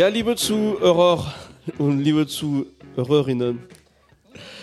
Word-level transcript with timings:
Ja, 0.00 0.08
liebe 0.08 0.34
Zuhörer 0.34 1.34
und 1.76 2.00
liebe 2.00 2.26
Zuhörerinnen. 2.26 3.60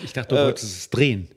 Ich 0.02 0.12
dachte, 0.12 0.34
du 0.34 0.40
Äh, 0.40 0.46
wolltest 0.46 0.76
es 0.78 0.90
drehen. 0.90 1.28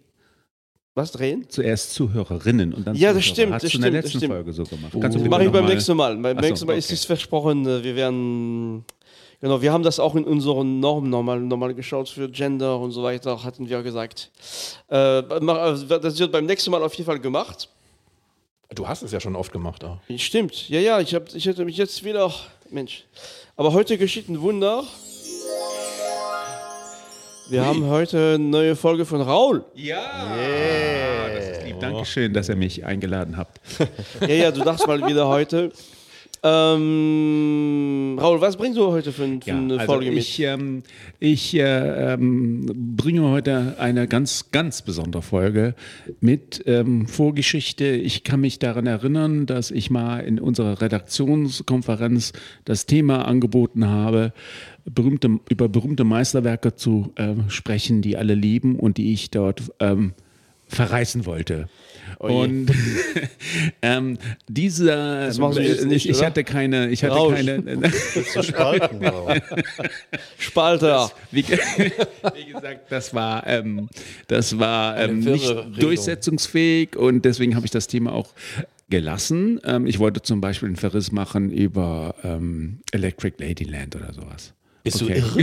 Was 0.95 1.11
drehen? 1.11 1.45
Zuerst 1.47 1.93
Zuhörerinnen 1.93 2.73
und 2.73 2.87
dann 2.87 2.95
Ja, 2.95 3.13
das 3.13 3.21
Zuhörer. 3.21 3.21
stimmt, 3.21 3.53
Hast 3.53 3.63
das 3.65 3.71
du 3.73 3.77
in 3.77 3.81
der 3.83 3.89
stimmt, 3.89 4.03
letzten 4.03 4.17
stimmt. 4.17 4.33
Folge 4.33 4.53
so 4.53 4.63
gemacht. 4.63 4.93
Kannst 4.99 5.15
du 5.15 5.19
bitte 5.19 5.29
mache 5.29 5.43
ich 5.45 5.51
beim 5.51 5.65
nächsten 5.65 5.95
Mal. 5.95 6.17
Beim 6.17 6.35
Ach 6.35 6.41
so, 6.41 6.47
nächsten 6.49 6.65
Mal 6.65 6.77
ist 6.79 6.85
okay. 6.85 6.93
es 6.95 7.05
versprochen, 7.05 7.63
wir 7.63 7.95
werden. 7.95 8.85
Genau, 9.39 9.61
wir 9.61 9.71
haben 9.71 9.83
das 9.83 9.99
auch 9.99 10.15
in 10.15 10.23
unseren 10.23 10.79
Normen 10.79 11.11
nochmal, 11.11 11.39
nochmal 11.39 11.75
geschaut 11.75 12.09
für 12.09 12.27
Gender 12.27 12.79
und 12.79 12.93
so 12.93 13.03
weiter, 13.03 13.43
hatten 13.43 13.69
wir 13.69 13.83
gesagt. 13.83 14.31
Äh, 14.89 15.19
äh, 15.19 15.99
das 16.01 16.17
wird 16.17 16.31
beim 16.31 16.47
nächsten 16.47 16.71
Mal 16.71 16.81
auf 16.81 16.95
jeden 16.95 17.05
Fall 17.05 17.19
gemacht. 17.19 17.69
Du 18.73 18.87
hast 18.87 19.03
es 19.03 19.11
ja 19.11 19.19
schon 19.19 19.35
oft 19.35 19.51
gemacht 19.51 19.83
auch. 19.83 19.99
Stimmt, 20.17 20.69
ja, 20.69 20.79
ja, 20.79 20.99
ich, 20.99 21.13
hab, 21.13 21.35
ich 21.35 21.45
hätte 21.45 21.65
mich 21.65 21.77
jetzt 21.77 22.03
wieder. 22.03 22.33
Mensch. 22.71 23.05
Aber 23.55 23.73
heute 23.73 23.97
geschieht 23.97 24.29
ein 24.29 24.41
Wunder. 24.41 24.83
Wir 27.49 27.65
haben 27.65 27.85
heute 27.87 28.35
eine 28.35 28.45
neue 28.45 28.75
Folge 28.77 29.05
von 29.05 29.19
Raul. 29.21 29.65
Ja, 29.75 31.27
das 31.35 31.57
ist 31.57 31.65
lieb. 31.65 31.79
Dankeschön, 31.81 32.33
dass 32.33 32.47
ihr 32.47 32.55
mich 32.55 32.85
eingeladen 32.85 33.35
habt. 33.35 33.59
Ja, 34.21 34.27
ja, 34.27 34.51
du 34.51 34.63
darfst 34.63 34.87
mal 34.87 35.05
wieder 35.05 35.27
heute. 35.27 35.71
Ähm, 36.43 38.17
Raul, 38.19 38.41
was 38.41 38.57
bringst 38.57 38.75
du 38.75 38.87
heute 38.87 39.11
für, 39.11 39.27
für 39.27 39.39
Ja, 39.45 39.57
eine 39.57 39.73
also 39.75 39.85
Folge 39.85 40.09
mit? 40.09 40.19
ich, 40.19 40.39
ähm, 40.39 40.81
ich 41.19 41.55
äh, 41.55 42.13
ähm, 42.13 42.65
bringe 42.97 43.29
heute 43.29 43.75
eine 43.77 44.07
ganz, 44.07 44.49
ganz 44.51 44.81
besondere 44.81 45.21
Folge 45.21 45.75
mit 46.19 46.63
ähm, 46.65 47.07
Vorgeschichte. 47.07 47.85
Ich 47.85 48.23
kann 48.23 48.41
mich 48.41 48.57
daran 48.57 48.87
erinnern, 48.87 49.45
dass 49.45 49.69
ich 49.69 49.91
mal 49.91 50.21
in 50.21 50.39
unserer 50.39 50.81
Redaktionskonferenz 50.81 52.33
das 52.65 52.87
Thema 52.87 53.27
angeboten 53.27 53.87
habe, 53.87 54.33
berühmte, 54.83 55.39
über 55.47 55.69
berühmte 55.69 56.05
Meisterwerke 56.05 56.75
zu 56.75 57.13
ähm, 57.17 57.51
sprechen, 57.51 58.01
die 58.01 58.17
alle 58.17 58.33
lieben 58.33 58.79
und 58.79 58.97
die 58.97 59.13
ich 59.13 59.29
dort 59.29 59.71
ähm, 59.79 60.13
verreißen 60.71 61.25
wollte. 61.25 61.67
Oh 62.19 62.27
und 62.41 62.67
ähm, 63.81 64.17
dieser, 64.47 65.25
Das 65.27 65.37
machen 65.37 65.53
Sie 65.55 65.61
jetzt 65.61 65.81
ich, 65.81 65.87
nicht, 65.87 66.09
ich 66.09 66.17
oder? 66.17 66.27
hatte 66.27 66.43
keine, 66.43 66.89
ich 66.89 67.03
hatte 67.03 67.15
Rausch. 67.15 67.35
keine, 67.35 67.91
spalten. 68.43 69.01
Spalter. 70.37 71.11
wie, 71.31 71.45
wie 71.47 72.51
gesagt, 72.53 72.91
das 72.91 73.13
war, 73.13 73.45
ähm, 73.47 73.89
das 74.27 74.57
war 74.59 74.97
ähm, 74.99 75.19
nicht 75.19 75.49
Regelung. 75.49 75.73
durchsetzungsfähig 75.79 76.95
und 76.95 77.23
deswegen 77.25 77.55
habe 77.55 77.65
ich 77.65 77.71
das 77.71 77.87
Thema 77.87 78.13
auch 78.13 78.33
gelassen. 78.89 79.59
Ähm, 79.63 79.85
ich 79.85 79.99
wollte 79.99 80.21
zum 80.21 80.41
Beispiel 80.41 80.67
einen 80.67 80.75
Verriss 80.77 81.11
machen 81.11 81.51
über 81.51 82.15
ähm, 82.23 82.79
Electric 82.91 83.35
Ladyland 83.43 83.95
oder 83.95 84.13
sowas. 84.13 84.53
Bist 84.83 85.01
Okay. 85.01 85.21
du 85.35 85.39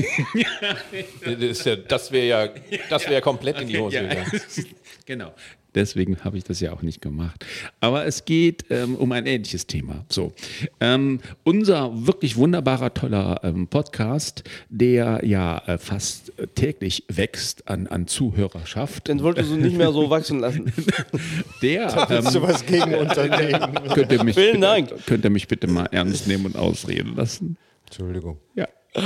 irre? 1.26 1.46
das 1.48 1.64
ja, 1.64 1.76
das 1.76 2.12
wäre 2.12 2.26
ja, 2.26 2.48
das 2.90 3.02
wäre 3.04 3.14
ja 3.14 3.20
komplett 3.20 3.60
in 3.60 3.68
die 3.68 3.78
Hose 3.78 3.96
Ja, 3.96 4.02
gegangen. 4.02 4.30
genau. 5.06 5.32
Deswegen 5.74 6.24
habe 6.24 6.38
ich 6.38 6.44
das 6.44 6.60
ja 6.60 6.72
auch 6.72 6.80
nicht 6.82 7.02
gemacht. 7.02 7.44
Aber 7.78 8.06
es 8.06 8.24
geht 8.24 8.64
ähm, 8.70 8.96
um 8.96 9.12
ein 9.12 9.26
ähnliches 9.26 9.66
Thema. 9.66 10.04
So, 10.08 10.32
ähm, 10.80 11.20
unser 11.44 11.90
wirklich 12.06 12.36
wunderbarer, 12.36 12.94
toller 12.94 13.38
ähm, 13.44 13.68
Podcast, 13.68 14.42
der 14.70 15.20
ja 15.24 15.58
äh, 15.66 15.76
fast 15.78 16.32
täglich 16.54 17.04
wächst 17.08 17.68
an, 17.68 17.86
an 17.86 18.06
Zuhörerschaft, 18.08 19.08
Den 19.08 19.22
wolltest 19.22 19.50
du 19.50 19.56
nicht 19.56 19.76
mehr 19.76 19.92
so 19.92 20.08
wachsen 20.08 20.40
lassen. 20.40 20.72
der 21.62 21.94
Hast 21.94 22.34
du 22.34 22.38
ähm, 22.38 22.44
was 22.44 22.64
gegen 22.66 22.94
Unternehmen? 22.94 23.74
könnt, 23.94 24.10
ihr 24.10 24.24
mich 24.24 24.34
Vielen 24.34 24.52
bitte, 24.52 24.60
Dank. 24.60 25.06
könnt 25.06 25.22
ihr 25.24 25.30
mich 25.30 25.46
bitte 25.48 25.66
mal 25.68 25.86
ernst 25.92 26.26
nehmen 26.26 26.46
und 26.46 26.56
ausreden 26.56 27.14
lassen. 27.14 27.56
Entschuldigung. 27.86 28.38
Ja. 28.54 28.66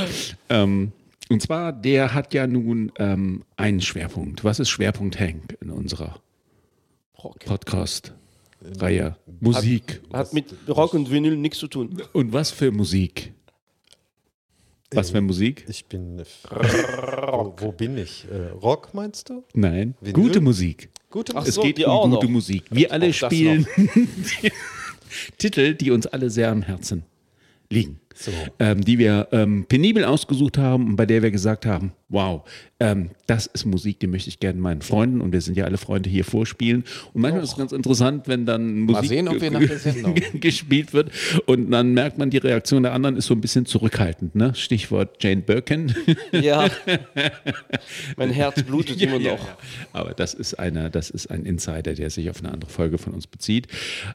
Ähm, 0.49 0.93
und 1.31 1.41
zwar, 1.41 1.73
der 1.73 2.13
hat 2.13 2.35
ja 2.35 2.47
nun 2.47 2.93
ähm, 2.99 3.45
einen 3.57 3.81
Schwerpunkt. 3.81 4.45
Was 4.45 4.61
ist 4.61 4.69
Schwerpunkt, 4.69 5.19
Hank, 5.19 5.57
in 5.61 5.71
unserer 5.71 6.21
Podcast-Reihe? 7.15 9.17
Musik. 9.41 10.03
Hat 10.13 10.33
mit 10.35 10.55
Rock 10.69 10.93
und 10.95 11.11
Vinyl 11.11 11.37
nichts 11.37 11.59
zu 11.59 11.69
tun. 11.69 12.03
Und 12.13 12.33
was 12.33 12.51
für 12.51 12.71
Musik? 12.71 13.33
Was 14.93 15.11
für 15.11 15.23
Musik? 15.23 15.65
Ich 15.69 15.87
bin. 15.87 16.23
wo, 16.51 17.55
wo 17.57 17.73
bin 17.73 17.97
ich? 17.97 18.27
Äh, 18.31 18.49
Rock 18.51 18.93
meinst 18.93 19.31
du? 19.31 19.43
Nein, 19.55 19.95
Vinyl? 20.03 20.13
gute 20.13 20.41
Musik. 20.43 20.91
Gute 21.09 21.33
Ach 21.35 21.47
Es 21.47 21.55
so, 21.55 21.63
geht 21.63 21.79
die 21.79 21.87
um 21.87 21.91
auch 21.93 22.11
gute 22.11 22.27
noch. 22.27 22.33
Musik. 22.33 22.65
Wir 22.71 22.93
alle 22.93 23.13
spielen 23.13 23.67
Titel, 25.39 25.75
die 25.75 25.91
uns 25.91 26.07
alle 26.07 26.29
sehr 26.29 26.51
am 26.51 26.61
Herzen 26.61 27.05
liegen. 27.73 27.99
So. 28.15 28.31
Ähm, 28.59 28.83
die 28.85 28.99
wir 28.99 29.29
ähm, 29.33 29.65
penibel 29.67 30.05
ausgesucht 30.05 30.59
haben 30.59 30.87
und 30.87 30.97
bei 30.97 31.07
der 31.07 31.23
wir 31.23 31.31
gesagt 31.31 31.65
haben, 31.65 31.93
wow, 32.11 32.43
ähm, 32.79 33.09
das 33.27 33.47
ist 33.47 33.65
Musik, 33.65 34.01
die 34.01 34.07
möchte 34.07 34.29
ich 34.29 34.39
gerne 34.39 34.61
meinen 34.61 34.83
Freunden 34.83 35.23
und 35.23 35.33
wir 35.33 35.41
sind 35.41 35.57
ja 35.57 35.65
alle 35.65 35.79
Freunde 35.79 36.11
hier 36.11 36.25
vorspielen. 36.25 36.85
Und 37.15 37.23
manchmal 37.23 37.43
ist 37.43 37.53
es 37.53 37.57
ganz 37.57 37.73
interessant, 37.73 38.29
wenn 38.29 38.45
dann 38.45 38.81
Musik 38.81 39.09
sehen, 39.09 39.29
gespielt 40.41 40.93
wird 40.93 41.11
und 41.47 41.71
dann 41.71 41.95
merkt 41.95 42.19
man, 42.19 42.29
die 42.29 42.37
Reaktion 42.37 42.83
der 42.83 42.93
anderen 42.93 43.17
ist 43.17 43.27
so 43.27 43.35
ein 43.35 43.41
bisschen 43.41 43.65
zurückhaltend. 43.65 44.35
Ne? 44.35 44.55
Stichwort 44.55 45.23
Jane 45.23 45.41
Birkin. 45.41 45.95
Ja. 46.33 46.69
mein 48.17 48.31
Herz 48.31 48.63
blutet 48.63 49.01
immer 49.01 49.17
Ja, 49.19 49.33
noch. 49.33 49.47
ja. 49.47 49.57
Aber 49.93 50.13
das 50.13 50.35
ist, 50.35 50.55
einer, 50.59 50.91
das 50.91 51.11
ist 51.11 51.29
ein 51.31 51.45
Insider, 51.45 51.95
der 51.95 52.11
sich 52.11 52.29
auf 52.31 52.41
eine 52.41 52.53
andere 52.53 52.71
Folge 52.71 52.99
von 52.99 53.15
uns 53.15 53.27
bezieht. 53.27 53.69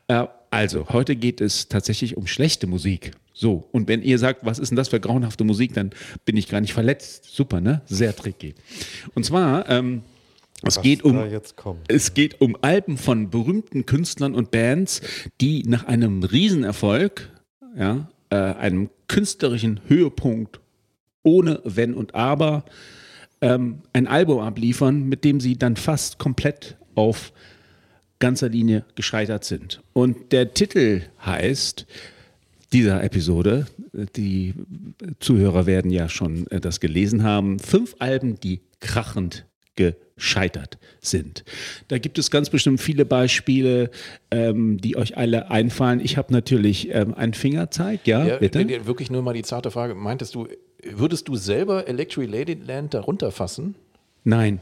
Äh, 0.08 0.26
also, 0.58 0.90
heute 0.90 1.16
geht 1.16 1.40
es 1.40 1.68
tatsächlich 1.68 2.18
um 2.18 2.26
schlechte 2.26 2.66
Musik. 2.66 3.12
So, 3.32 3.70
und 3.72 3.88
wenn 3.88 4.02
ihr 4.02 4.18
sagt, 4.18 4.44
was 4.44 4.58
ist 4.58 4.70
denn 4.70 4.76
das 4.76 4.88
für 4.88 5.00
grauenhafte 5.00 5.44
Musik, 5.44 5.76
dann 5.76 5.92
bin 6.26 6.36
ich 6.36 6.50
gar 6.50 6.62
nicht 6.62 6.74
verletzt. 6.74 7.26
Super, 7.32 7.62
ne? 7.62 7.84
Sehr 7.86 8.16
tricky. 8.16 8.56
Und 9.14 9.24
zwar, 9.24 9.70
ähm, 9.70 10.02
es 10.64 10.82
geht 10.82 11.04
um. 11.04 11.16
Es 11.88 12.16
geht 12.16 12.42
um 12.42 12.58
Alben 12.62 12.98
von 12.98 13.30
berühmten 13.30 13.86
Künstlern 13.86 14.34
und 14.34 14.50
Bands, 14.50 15.02
die 15.42 15.62
nach 15.62 15.84
einem 15.84 16.24
Riesenerfolg, 16.24 17.30
ja, 17.78 18.10
äh, 18.32 18.38
einem 18.38 18.90
künstlerischen 19.08 19.82
Höhepunkt 19.88 20.60
ohne 21.22 21.62
Wenn 21.66 21.94
und 21.94 22.16
Aber, 22.16 22.66
ähm, 23.42 23.84
ein 23.94 24.08
Album 24.08 24.40
abliefern, 24.40 25.08
mit 25.08 25.24
dem 25.24 25.40
sie 25.40 25.56
dann 25.56 25.76
fast 25.76 26.18
komplett 26.18 26.78
auf 26.96 27.32
ganzer 28.20 28.50
Linie 28.50 28.86
gescheitert 28.96 29.44
sind. 29.44 29.82
Und 29.94 30.32
der 30.32 30.54
Titel 30.54 31.02
heißt 31.26 31.86
dieser 32.74 33.04
Episode, 33.04 33.68
die 34.16 34.54
Zuhörer 35.20 35.66
werden 35.66 35.92
ja 35.92 36.10
schon 36.10 36.48
äh, 36.48 36.60
das 36.60 36.80
gelesen 36.80 37.24
haben, 37.24 37.60
fünf 37.60 37.96
Alben, 38.00 38.40
die 38.40 38.62
krachend 38.80 39.46
gescheitert 39.78 40.78
sind. 41.00 41.46
Da 41.88 41.98
gibt 42.00 42.18
es 42.18 42.32
ganz 42.32 42.50
bestimmt 42.50 42.82
viele 42.82 43.06
Beispiele, 43.06 43.92
ähm, 44.32 44.80
die 44.82 44.98
euch 44.98 45.18
alle 45.18 45.50
einfallen. 45.52 46.00
Ich 46.00 46.18
habe 46.18 46.34
natürlich 46.34 46.94
ähm, 46.94 47.14
einen 47.14 47.34
Fingerzeig, 47.34 48.06
ja, 48.06 48.26
Ja, 48.26 48.38
bitte. 48.38 48.66
dir 48.66 48.86
Wirklich 48.88 49.12
nur 49.12 49.22
mal 49.22 49.34
die 49.34 49.44
zarte 49.44 49.72
Frage. 49.72 49.96
Meintest 49.96 50.36
du, 50.36 50.48
würdest 50.84 51.28
du 51.28 51.36
selber 51.36 51.88
Electric 51.88 52.28
Ladyland 52.28 52.94
darunter 52.94 53.32
fassen? 53.32 53.76
Nein. 54.24 54.62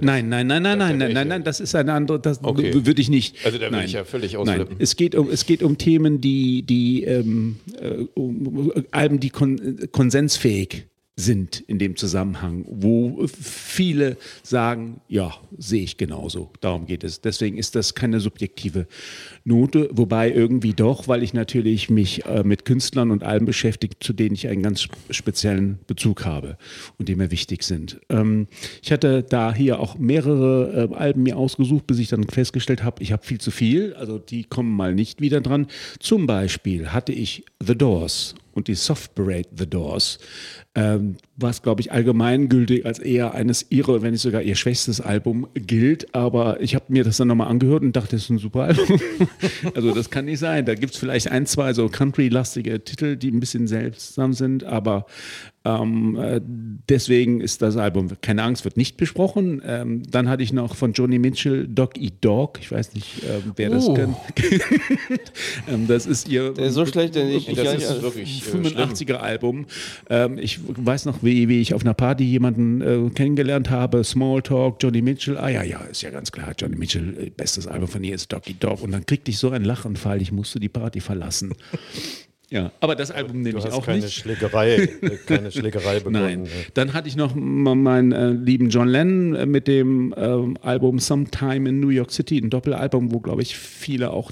Nein, 0.00 0.28
nein, 0.28 0.46
nein, 0.46 0.62
nein, 0.62 0.78
nein, 0.78 0.98
nein, 0.98 1.12
nein, 1.12 1.28
nein, 1.28 1.42
das 1.44 1.58
ist 1.58 1.74
eine 1.74 1.92
andere, 1.94 2.20
das 2.20 2.42
Okay. 2.44 2.86
würde 2.86 3.00
ich 3.00 3.08
nicht. 3.10 3.44
Also 3.44 3.58
da 3.58 3.64
würde 3.64 3.76
Nein. 3.76 3.86
ich 3.86 3.92
ja 3.94 4.04
völlig 4.04 4.34
Nein, 4.34 4.40
ausflippen. 4.40 4.76
es 4.78 4.94
geht 4.94 5.14
um, 5.16 5.30
es 5.30 5.46
geht 5.46 5.62
um 5.64 5.78
Themen, 5.78 6.20
die, 6.20 6.62
die 6.62 7.02
ähm, 7.02 7.56
äh, 7.80 8.04
um, 8.14 8.72
Alben, 8.92 9.18
die 9.18 9.30
kon 9.30 9.78
konsensfähig 9.90 10.86
sind 11.16 11.60
in 11.60 11.78
dem 11.78 11.94
Zusammenhang, 11.96 12.64
wo 12.68 13.26
viele 13.28 14.16
sagen, 14.42 15.00
ja, 15.08 15.32
sehe 15.56 15.84
ich 15.84 15.96
genauso. 15.96 16.50
Darum 16.60 16.86
geht 16.86 17.04
es. 17.04 17.20
Deswegen 17.20 17.56
ist 17.56 17.76
das 17.76 17.94
keine 17.94 18.18
subjektive 18.18 18.88
Note, 19.44 19.88
wobei 19.92 20.32
irgendwie 20.32 20.72
doch, 20.72 21.06
weil 21.06 21.22
ich 21.22 21.32
natürlich 21.32 21.88
mich 21.88 22.24
äh, 22.26 22.42
mit 22.42 22.64
Künstlern 22.64 23.12
und 23.12 23.22
Alben 23.22 23.46
beschäftige, 23.46 23.96
zu 24.00 24.12
denen 24.12 24.34
ich 24.34 24.48
einen 24.48 24.62
ganz 24.62 24.88
speziellen 25.10 25.78
Bezug 25.86 26.24
habe 26.24 26.58
und 26.98 27.08
die 27.08 27.14
mir 27.14 27.30
wichtig 27.30 27.62
sind. 27.62 28.00
Ähm, 28.08 28.48
ich 28.82 28.90
hatte 28.90 29.22
da 29.22 29.54
hier 29.54 29.78
auch 29.78 29.96
mehrere 29.96 30.90
äh, 30.90 30.94
Alben 30.96 31.22
mir 31.22 31.36
ausgesucht, 31.36 31.86
bis 31.86 32.00
ich 32.00 32.08
dann 32.08 32.24
festgestellt 32.24 32.82
habe, 32.82 33.00
ich 33.02 33.12
habe 33.12 33.24
viel 33.24 33.40
zu 33.40 33.52
viel, 33.52 33.94
also 33.94 34.18
die 34.18 34.42
kommen 34.42 34.74
mal 34.74 34.94
nicht 34.94 35.20
wieder 35.20 35.40
dran. 35.40 35.68
Zum 36.00 36.26
Beispiel 36.26 36.88
hatte 36.88 37.12
ich 37.12 37.44
The 37.64 37.78
Doors 37.78 38.34
und 38.54 38.68
die 38.68 38.74
Soft 38.74 39.14
Parade 39.14 39.48
The 39.56 39.68
Doors, 39.68 40.18
ähm, 40.74 41.16
was, 41.36 41.62
glaube 41.62 41.80
ich, 41.80 41.92
allgemeingültig 41.92 42.86
als 42.86 42.98
eher 42.98 43.34
eines 43.34 43.66
ihrer, 43.70 44.02
wenn 44.02 44.12
nicht 44.12 44.22
sogar 44.22 44.42
ihr 44.42 44.54
schwächstes 44.56 45.00
Album 45.00 45.46
gilt. 45.54 46.14
Aber 46.14 46.60
ich 46.60 46.74
habe 46.74 46.86
mir 46.88 47.04
das 47.04 47.16
dann 47.16 47.28
nochmal 47.28 47.48
angehört 47.48 47.82
und 47.82 47.94
dachte, 47.94 48.16
das 48.16 48.22
ist 48.22 48.30
ein 48.30 48.38
super 48.38 48.64
Album. 48.64 49.00
also 49.74 49.92
das 49.92 50.10
kann 50.10 50.24
nicht 50.24 50.38
sein. 50.38 50.64
Da 50.64 50.74
gibt 50.74 50.94
es 50.94 50.98
vielleicht 50.98 51.30
ein, 51.30 51.46
zwei 51.46 51.72
so 51.72 51.88
country-lastige 51.88 52.82
Titel, 52.84 53.16
die 53.16 53.30
ein 53.30 53.40
bisschen 53.40 53.66
seltsam 53.66 54.32
sind, 54.32 54.64
aber 54.64 55.06
Ähm, 55.66 56.16
äh, 56.16 56.40
deswegen 56.44 57.40
ist 57.40 57.62
das 57.62 57.78
Album, 57.78 58.10
keine 58.20 58.42
Angst, 58.42 58.64
wird 58.64 58.76
nicht 58.76 58.98
besprochen. 58.98 59.62
Ähm, 59.64 60.02
dann 60.10 60.28
hatte 60.28 60.42
ich 60.42 60.52
noch 60.52 60.76
von 60.76 60.92
Joni 60.92 61.18
Mitchell 61.18 61.66
Dog 61.66 61.96
Eat 61.98 62.14
Dog. 62.20 62.58
Ich 62.60 62.70
weiß 62.70 62.94
nicht, 62.94 63.22
ähm, 63.22 63.52
wer 63.56 63.70
das 63.70 63.88
Uh. 63.88 63.94
kennt. 63.94 64.16
ähm, 65.68 65.86
das 65.86 66.04
ist 66.04 66.28
ihr 66.28 66.52
Der 66.52 66.66
ist 66.66 66.74
so 66.74 66.84
schlecht, 66.84 67.14
denn 67.14 67.28
ich, 67.28 67.46
Das 67.46 67.74
ist 67.74 68.02
wirklich 68.02 68.46
äh, 68.46 68.50
schlimm. 68.50 68.64
85er 68.64 69.14
Album. 69.14 69.64
Ähm, 70.10 70.36
ich 70.36 70.60
weiß 70.66 71.06
noch, 71.06 71.22
wie, 71.22 71.48
wie 71.48 71.62
ich 71.62 71.72
auf 71.72 71.82
einer 71.82 71.94
Party 71.94 72.24
jemanden 72.24 72.80
äh, 72.82 73.10
kennengelernt 73.10 73.70
habe. 73.70 74.04
Smalltalk, 74.04 74.76
Johnny 74.80 75.00
Mitchell. 75.00 75.38
Ah 75.38 75.48
ja, 75.48 75.62
ja, 75.62 75.78
ist 75.90 76.02
ja 76.02 76.10
ganz 76.10 76.30
klar. 76.30 76.52
Johnny 76.58 76.76
Mitchell, 76.76 77.16
äh, 77.18 77.30
bestes 77.30 77.66
Album 77.66 77.88
von 77.88 78.04
ihr 78.04 78.14
ist 78.14 78.30
Doggy 78.30 78.54
Dog. 78.54 78.82
Und 78.82 78.92
dann 78.92 79.06
kriegte 79.06 79.30
ich 79.30 79.38
so 79.38 79.48
einen 79.50 79.64
Lachanfall, 79.64 80.20
ich 80.20 80.30
musste 80.30 80.60
die 80.60 80.68
Party 80.68 81.00
verlassen. 81.00 81.54
Ja, 82.54 82.70
aber 82.78 82.94
das 82.94 83.10
Album 83.10 83.42
nehme 83.42 83.58
ich 83.58 83.66
auch 83.66 83.84
keine 83.84 83.98
nicht. 83.98 84.14
Schlägerei, 84.14 84.76
äh, 84.76 84.88
keine 85.26 85.50
Schlägerei 85.50 85.98
begonnen. 85.98 86.22
Nein. 86.22 86.42
ne? 86.44 86.48
Dann 86.74 86.92
hatte 86.92 87.08
ich 87.08 87.16
noch 87.16 87.34
meinen 87.34 88.12
äh, 88.12 88.30
lieben 88.30 88.68
John 88.68 88.86
Lennon 88.86 89.34
äh, 89.34 89.44
mit 89.44 89.66
dem 89.66 90.14
ähm, 90.16 90.56
Album 90.62 91.00
Sometime 91.00 91.68
in 91.68 91.80
New 91.80 91.88
York 91.88 92.12
City, 92.12 92.38
ein 92.38 92.50
Doppelalbum, 92.50 93.12
wo, 93.12 93.18
glaube 93.18 93.42
ich, 93.42 93.56
viele 93.58 94.10
auch 94.10 94.30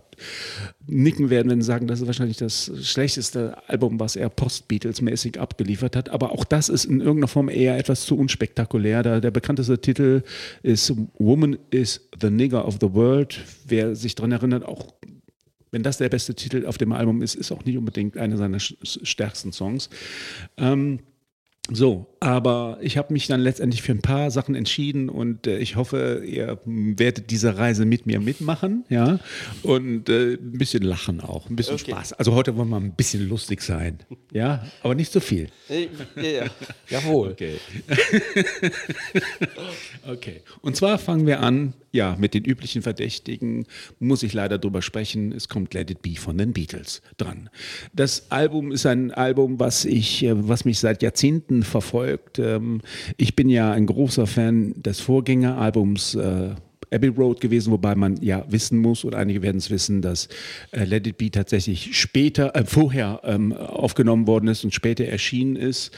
nicken 0.86 1.30
werden, 1.30 1.50
wenn 1.50 1.60
sie 1.60 1.66
sagen, 1.66 1.88
das 1.88 2.00
ist 2.00 2.06
wahrscheinlich 2.06 2.36
das 2.36 2.70
schlechteste 2.82 3.56
Album, 3.66 3.98
was 3.98 4.14
er 4.14 4.28
Post-Beatles-mäßig 4.28 5.40
abgeliefert 5.40 5.96
hat. 5.96 6.08
Aber 6.10 6.30
auch 6.30 6.44
das 6.44 6.68
ist 6.68 6.84
in 6.84 7.00
irgendeiner 7.00 7.26
Form 7.26 7.48
eher 7.48 7.76
etwas 7.76 8.06
zu 8.06 8.16
unspektakulär. 8.16 9.20
Der 9.20 9.30
bekannteste 9.32 9.80
Titel 9.80 10.22
ist 10.62 10.94
Woman 11.18 11.58
is 11.70 12.08
the 12.20 12.30
Nigger 12.30 12.68
of 12.68 12.78
the 12.80 12.94
World. 12.94 13.40
Wer 13.66 13.96
sich 13.96 14.14
daran 14.14 14.30
erinnert, 14.30 14.64
auch 14.64 14.94
wenn 15.72 15.82
das 15.82 15.98
der 15.98 16.08
beste 16.08 16.34
Titel 16.34 16.66
auf 16.66 16.78
dem 16.78 16.92
Album 16.92 17.22
ist, 17.22 17.34
ist 17.34 17.50
auch 17.50 17.64
nicht 17.64 17.76
unbedingt 17.76 18.16
einer 18.16 18.36
seiner 18.36 18.60
stärksten 18.60 19.52
Songs. 19.52 19.88
Ähm, 20.58 21.00
so, 21.70 22.08
aber 22.18 22.78
ich 22.82 22.98
habe 22.98 23.12
mich 23.12 23.28
dann 23.28 23.40
letztendlich 23.40 23.82
für 23.82 23.92
ein 23.92 24.02
paar 24.02 24.32
Sachen 24.32 24.56
entschieden 24.56 25.08
und 25.08 25.46
äh, 25.46 25.58
ich 25.58 25.76
hoffe, 25.76 26.22
ihr 26.26 26.58
werdet 26.66 27.30
diese 27.30 27.56
Reise 27.56 27.84
mit 27.84 28.04
mir 28.04 28.18
mitmachen, 28.18 28.84
ja, 28.88 29.20
und 29.62 30.08
äh, 30.08 30.34
ein 30.34 30.58
bisschen 30.58 30.82
lachen 30.82 31.20
auch, 31.20 31.48
ein 31.48 31.54
bisschen 31.54 31.74
Okay. 31.74 31.92
Spaß. 31.92 32.14
Also 32.14 32.34
heute 32.34 32.56
wollen 32.56 32.68
wir 32.68 32.78
ein 32.78 32.94
bisschen 32.94 33.28
lustig 33.28 33.62
sein, 33.62 34.00
ja, 34.32 34.64
aber 34.82 34.96
nicht 34.96 35.12
so 35.12 35.20
viel. 35.20 35.50
Hey, 35.68 35.88
ja, 36.16 36.22
ja. 36.22 36.44
Jawohl. 36.90 37.30
Okay. 37.30 37.54
okay. 40.10 40.42
Und 40.62 40.74
zwar 40.74 40.98
fangen 40.98 41.26
wir 41.26 41.40
an, 41.40 41.74
ja, 41.92 42.16
mit 42.18 42.34
den 42.34 42.44
üblichen 42.44 42.82
Verdächtigen, 42.82 43.66
muss 44.00 44.22
ich 44.22 44.32
leider 44.32 44.58
drüber 44.58 44.82
sprechen. 44.82 45.30
Es 45.32 45.48
kommt 45.48 45.74
Let 45.74 45.90
It 45.90 46.02
Be 46.02 46.16
von 46.16 46.38
den 46.38 46.52
Beatles 46.52 47.02
dran. 47.18 47.50
Das 47.92 48.30
Album 48.30 48.72
ist 48.72 48.86
ein 48.86 49.12
Album, 49.12 49.60
was 49.60 49.84
ich, 49.84 50.24
äh, 50.24 50.48
was 50.48 50.64
mich 50.64 50.78
seit 50.78 51.02
Jahrzehnten 51.02 51.62
verfolgt. 51.62 52.38
Ähm, 52.38 52.80
Ich 53.18 53.36
bin 53.36 53.48
ja 53.48 53.72
ein 53.72 53.86
großer 53.86 54.26
Fan 54.26 54.74
des 54.82 55.00
Vorgängeralbums. 55.00 56.14
äh, 56.14 56.54
Abbey 56.92 57.08
Road 57.08 57.40
gewesen, 57.40 57.72
wobei 57.72 57.94
man 57.94 58.16
ja 58.22 58.44
wissen 58.48 58.78
muss, 58.78 59.04
und 59.04 59.14
einige 59.14 59.42
werden 59.42 59.58
es 59.58 59.70
wissen, 59.70 60.02
dass 60.02 60.28
äh, 60.72 60.84
Let 60.84 61.06
It 61.06 61.18
Be 61.18 61.30
tatsächlich 61.30 61.96
später, 61.98 62.54
äh, 62.54 62.64
vorher 62.64 63.20
ähm, 63.24 63.52
aufgenommen 63.52 64.26
worden 64.26 64.48
ist 64.48 64.64
und 64.64 64.74
später 64.74 65.04
erschienen 65.04 65.56
ist. 65.56 65.92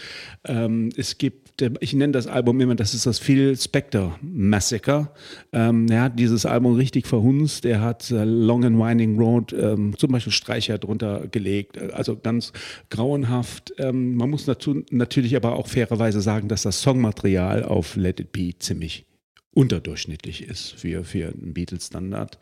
Ähm, 0.44 0.90
es 0.96 1.18
gibt, 1.18 1.62
äh, 1.62 1.70
ich 1.80 1.94
nenne 1.94 2.12
das 2.12 2.26
Album 2.26 2.60
immer, 2.60 2.74
das 2.74 2.94
ist 2.94 3.06
das 3.06 3.18
Phil 3.18 3.56
Spector 3.56 4.18
Massacre. 4.22 5.10
Ähm, 5.52 5.86
er 5.88 6.02
hat 6.02 6.18
dieses 6.18 6.46
Album 6.46 6.74
richtig 6.74 7.06
verhunzt. 7.06 7.64
Er 7.64 7.80
hat 7.80 8.10
äh, 8.10 8.24
Long 8.24 8.64
and 8.64 8.78
Winding 8.78 9.18
Road 9.18 9.52
ähm, 9.52 9.94
zum 9.98 10.12
Beispiel 10.12 10.32
Streicher 10.32 10.78
drunter 10.78 11.26
gelegt, 11.30 11.76
äh, 11.76 11.90
also 11.92 12.16
ganz 12.16 12.52
grauenhaft. 12.90 13.74
Ähm, 13.78 14.14
man 14.14 14.30
muss 14.30 14.44
dazu 14.44 14.82
natürlich 14.90 15.36
aber 15.36 15.56
auch 15.56 15.66
fairerweise 15.66 16.20
sagen, 16.20 16.48
dass 16.48 16.62
das 16.62 16.82
Songmaterial 16.82 17.64
auf 17.64 17.96
Let 17.96 18.20
It 18.20 18.32
Be 18.32 18.50
ziemlich 18.58 19.06
unterdurchschnittlich 19.54 20.44
ist 20.44 20.72
für, 20.72 21.04
für 21.04 21.28
einen 21.28 21.54
Beatles-Standard. 21.54 22.38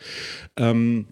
Ähm, 0.57 1.07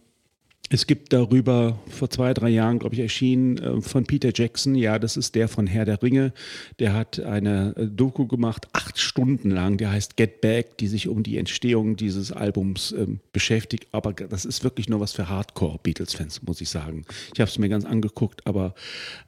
es 0.73 0.87
gibt 0.87 1.13
darüber 1.13 1.81
vor 1.89 2.11
zwei, 2.11 2.33
drei 2.33 2.49
Jahren, 2.49 2.79
glaube 2.79 2.95
ich, 2.95 3.01
erschienen 3.01 3.59
äh, 3.59 3.81
von 3.81 4.05
Peter 4.05 4.31
Jackson. 4.33 4.77
Ja, 4.77 5.01
das 5.01 5.17
ist 5.17 5.35
der 5.35 5.49
von 5.49 5.67
Herr 5.67 5.85
der 5.85 6.01
Ringe. 6.01 6.33
Der 6.79 6.95
hat 6.95 7.19
eine 7.19 7.75
äh, 7.77 7.87
Doku 7.87 8.29
gemacht, 8.29 8.69
acht 8.73 8.97
Stunden 8.97 9.51
lang. 9.51 9.79
Der 9.79 9.91
heißt 9.91 10.17
Get 10.17 10.41
Back, 10.41 10.79
die 10.79 10.87
sich 10.87 11.09
um 11.09 11.25
die 11.25 11.39
Entstehung 11.39 11.97
dieses 11.97 12.31
Albums 12.31 12.93
ähm, 12.93 13.19
beschäftigt. 13.33 13.89
Aber 13.91 14.13
das 14.13 14.45
ist 14.45 14.63
wirklich 14.63 14.89
nur 14.89 15.01
was 15.01 15.13
für 15.13 15.29
Hardcore-Beatles-Fans, 15.29 16.43
muss 16.45 16.61
ich 16.61 16.69
sagen. 16.69 17.05
Ich 17.35 17.41
habe 17.41 17.51
es 17.51 17.59
mir 17.59 17.69
ganz 17.69 17.85
angeguckt, 17.85 18.47
aber 18.47 18.75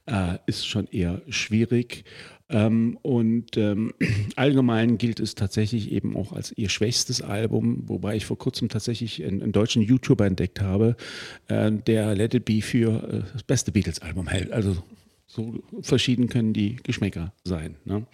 äh, 0.07 0.39
ist 0.47 0.65
schon 0.69 0.87
eher 0.87 1.23
schwierig. 1.29 2.05
Ähm, 2.53 2.99
und 3.01 3.57
ähm, 3.57 3.93
allgemein 4.37 4.99
gilt 4.99 5.21
es 5.21 5.35
tatsächlich 5.35 5.91
eben 5.91 6.17
auch 6.17 6.33
als 6.33 6.53
ihr 6.57 6.69
schwächstes 6.69 7.23
Album, 7.23 7.85
wobei 7.87 8.15
ich 8.15 8.27
vor 8.27 8.39
kurzem 8.39 8.69
tatsächlich 8.69 9.25
einen, 9.25 9.43
einen 9.43 9.53
deutschen 9.53 9.83
YouTuber 9.83 10.27
entdeckt 10.27 10.61
habe, 10.61 10.97
äh, 11.49 11.73
der 11.73 12.15
Let 12.15 12.35
It 12.35 12.45
Be 12.45 12.61
für 12.61 13.03
äh, 13.03 13.23
das 13.33 13.43
beste 13.43 13.73
Beatles-Album 13.73 14.29
hält. 14.29 14.53
Also 14.53 14.77
so 15.27 15.63
verschieden 15.81 16.29
können 16.29 16.53
die 16.53 16.77
Geschmäcker 16.77 17.33
sein. 17.45 17.77
Ne? 17.87 18.07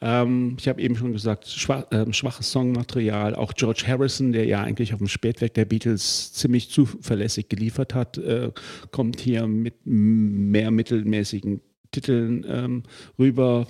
Ähm, 0.00 0.56
ich 0.58 0.66
habe 0.66 0.80
eben 0.80 0.96
schon 0.96 1.12
gesagt, 1.12 1.46
schwach, 1.46 1.84
ähm, 1.90 2.14
schwaches 2.14 2.50
Songmaterial. 2.50 3.34
Auch 3.34 3.52
George 3.52 3.84
Harrison, 3.86 4.32
der 4.32 4.46
ja 4.46 4.62
eigentlich 4.62 4.94
auf 4.94 4.98
dem 4.98 5.08
Spätwerk 5.08 5.52
der 5.54 5.66
Beatles 5.66 6.32
ziemlich 6.32 6.70
zuverlässig 6.70 7.50
geliefert 7.50 7.94
hat, 7.94 8.16
äh, 8.16 8.50
kommt 8.92 9.20
hier 9.20 9.46
mit 9.46 9.74
mehr 9.84 10.70
mittelmäßigen 10.70 11.60
Titeln 11.90 12.44
ähm, 12.48 12.82
rüber. 13.18 13.66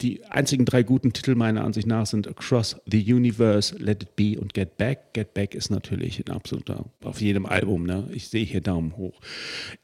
Die 0.00 0.24
einzigen 0.24 0.64
drei 0.64 0.82
guten 0.82 1.12
Titel 1.12 1.34
meiner 1.34 1.64
Ansicht 1.64 1.86
nach 1.86 2.06
sind 2.06 2.28
Across 2.28 2.76
the 2.86 3.12
Universe, 3.12 3.76
Let 3.76 4.02
It 4.02 4.16
Be 4.16 4.40
und 4.40 4.54
Get 4.54 4.76
Back. 4.76 5.14
Get 5.14 5.34
Back 5.34 5.54
ist 5.54 5.70
natürlich 5.70 6.18
ein 6.18 6.32
absoluter, 6.32 6.86
auf 7.02 7.20
jedem 7.20 7.46
Album, 7.46 7.84
ne? 7.84 8.08
ich 8.12 8.28
sehe 8.28 8.44
hier 8.44 8.60
Daumen 8.60 8.96
hoch. 8.96 9.20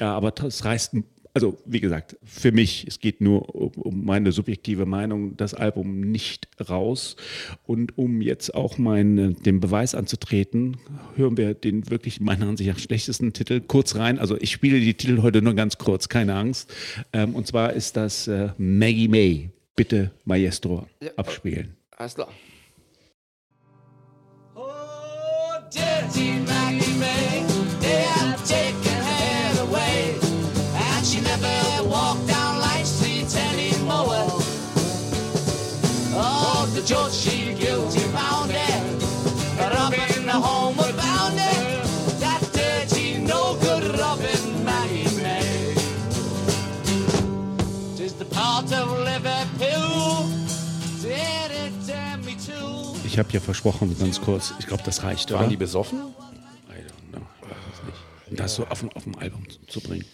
Ja, 0.00 0.14
aber 0.14 0.30
das 0.30 0.64
reißt, 0.64 0.94
also 1.38 1.56
wie 1.66 1.78
gesagt, 1.78 2.16
für 2.24 2.50
mich, 2.50 2.84
es 2.88 2.98
geht 2.98 3.20
nur 3.20 3.54
um, 3.54 3.70
um 3.80 4.04
meine 4.04 4.32
subjektive 4.32 4.86
Meinung, 4.86 5.36
das 5.36 5.54
Album 5.54 6.00
nicht 6.00 6.48
raus. 6.68 7.14
Und 7.64 7.96
um 7.96 8.20
jetzt 8.20 8.56
auch 8.56 8.76
meinen, 8.76 9.40
den 9.44 9.60
Beweis 9.60 9.94
anzutreten, 9.94 10.78
hören 11.14 11.36
wir 11.36 11.54
den 11.54 11.90
wirklich 11.90 12.20
meiner 12.20 12.48
Ansicht 12.48 12.68
nach 12.68 12.80
schlechtesten 12.80 13.32
Titel 13.34 13.60
kurz 13.60 13.94
rein. 13.94 14.18
Also 14.18 14.36
ich 14.36 14.50
spiele 14.50 14.80
die 14.80 14.94
Titel 14.94 15.22
heute 15.22 15.40
nur 15.40 15.54
ganz 15.54 15.78
kurz, 15.78 16.08
keine 16.08 16.34
Angst. 16.34 16.74
Ähm, 17.12 17.36
und 17.36 17.46
zwar 17.46 17.72
ist 17.72 17.96
das 17.96 18.26
äh, 18.26 18.48
Maggie 18.58 19.06
May. 19.06 19.50
Bitte 19.76 20.10
Maestro 20.24 20.88
abspielen. 21.14 21.76
Alles 21.96 22.16
klar. 22.16 22.32
Oh, 24.56 24.64
dirty 25.72 26.32
Maggie 26.44 26.87
never 31.28 31.88
walked 31.88 32.26
down 32.26 32.58
Light 32.60 32.86
Street 32.86 33.30
anymore. 33.36 34.26
Oh, 36.20 36.68
the 36.74 36.82
judge, 36.82 37.12
she 37.12 37.54
guilty 37.54 38.00
found 38.16 38.50
her, 38.50 38.82
robbing 39.74 40.26
the 40.26 40.32
homeward 40.32 40.96
bound 40.96 41.38
her. 41.38 41.82
That 42.20 42.42
dirty, 42.52 43.18
no 43.18 43.56
good 43.60 43.84
Robin 43.98 44.64
Maggie 44.64 45.10
May. 45.22 45.74
Tis 47.96 48.14
the 48.14 48.24
part 48.24 48.72
of 48.72 48.90
Liverpool, 48.98 50.28
did 51.02 51.50
it 51.64 51.72
damn 51.86 52.24
me 52.24 52.34
too. 52.34 52.96
Ich 53.04 53.18
habe 53.18 53.28
ja 53.32 53.40
versprochen, 53.40 53.96
ganz 53.98 54.20
kurz, 54.20 54.54
ich 54.58 54.66
glaube, 54.66 54.82
das 54.84 55.02
reicht, 55.02 55.30
Waren 55.30 55.40
oder? 55.40 55.48
die 55.50 55.56
besoffen? 55.56 55.98
I 55.98 56.80
don't 56.82 57.12
know. 57.12 57.26
Ich 57.42 57.48
weiß 57.48 57.56
es 57.74 57.82
nicht. 57.86 58.40
Das 58.40 58.54
so 58.56 58.66
auf 58.66 58.80
dem 58.80 59.16
Album 59.18 59.44
zu 59.68 59.80
bringen. 59.80 60.04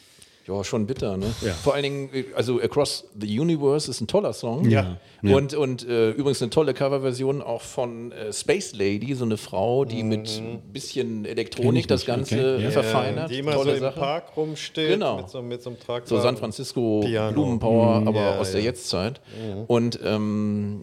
Ja, 0.47 0.63
schon 0.63 0.87
bitter, 0.87 1.17
ne? 1.17 1.33
Ja. 1.41 1.55
Vor 1.55 1.73
allen 1.73 1.85
Dingen, 1.85 2.11
äh, 2.13 2.25
also 2.35 2.61
Across 2.61 3.09
the 3.19 3.41
Universe 3.41 3.91
ist 3.91 4.03
ein 4.03 4.07
toller 4.07 4.35
Song. 4.35 4.69
Ja. 4.69 4.99
Und, 5.23 5.55
und 5.55 5.89
äh, 5.89 6.11
übrigens 6.11 6.43
eine 6.43 6.51
tolle 6.51 6.75
Coverversion 6.75 7.41
auch 7.41 7.63
von 7.63 8.13
äh, 8.13 8.31
Space 8.31 8.75
Lady, 8.75 9.15
so 9.15 9.25
eine 9.25 9.39
Frau, 9.39 9.87
die 9.87 10.03
mit 10.03 10.29
ein 10.37 10.61
bisschen 10.71 11.25
Elektronik 11.25 11.89
das 11.89 12.05
Ganze 12.05 12.57
okay, 12.57 12.65
ja. 12.65 12.71
verfeinert. 12.71 13.31
Die 13.31 13.39
immer 13.39 13.53
tolle 13.53 13.71
so 13.71 13.77
im 13.77 13.81
Sache. 13.81 13.99
Park 13.99 14.37
rumsteht 14.37 14.91
Genau. 14.91 15.17
mit, 15.17 15.31
so, 15.31 15.41
mit 15.41 15.63
so 15.63 15.71
einem 15.71 15.79
Tragwagen. 15.81 16.07
So 16.09 16.21
San 16.21 16.37
Francisco 16.37 17.01
Piano. 17.01 17.33
Blumenpower, 17.33 18.03
aber 18.07 18.21
Ja, 18.21 18.39
aus 18.39 18.53
der 18.53 18.61
ja. 18.61 18.67
Jetztzeit. 18.67 19.23
Und 19.67 19.99
ähm, 20.05 20.83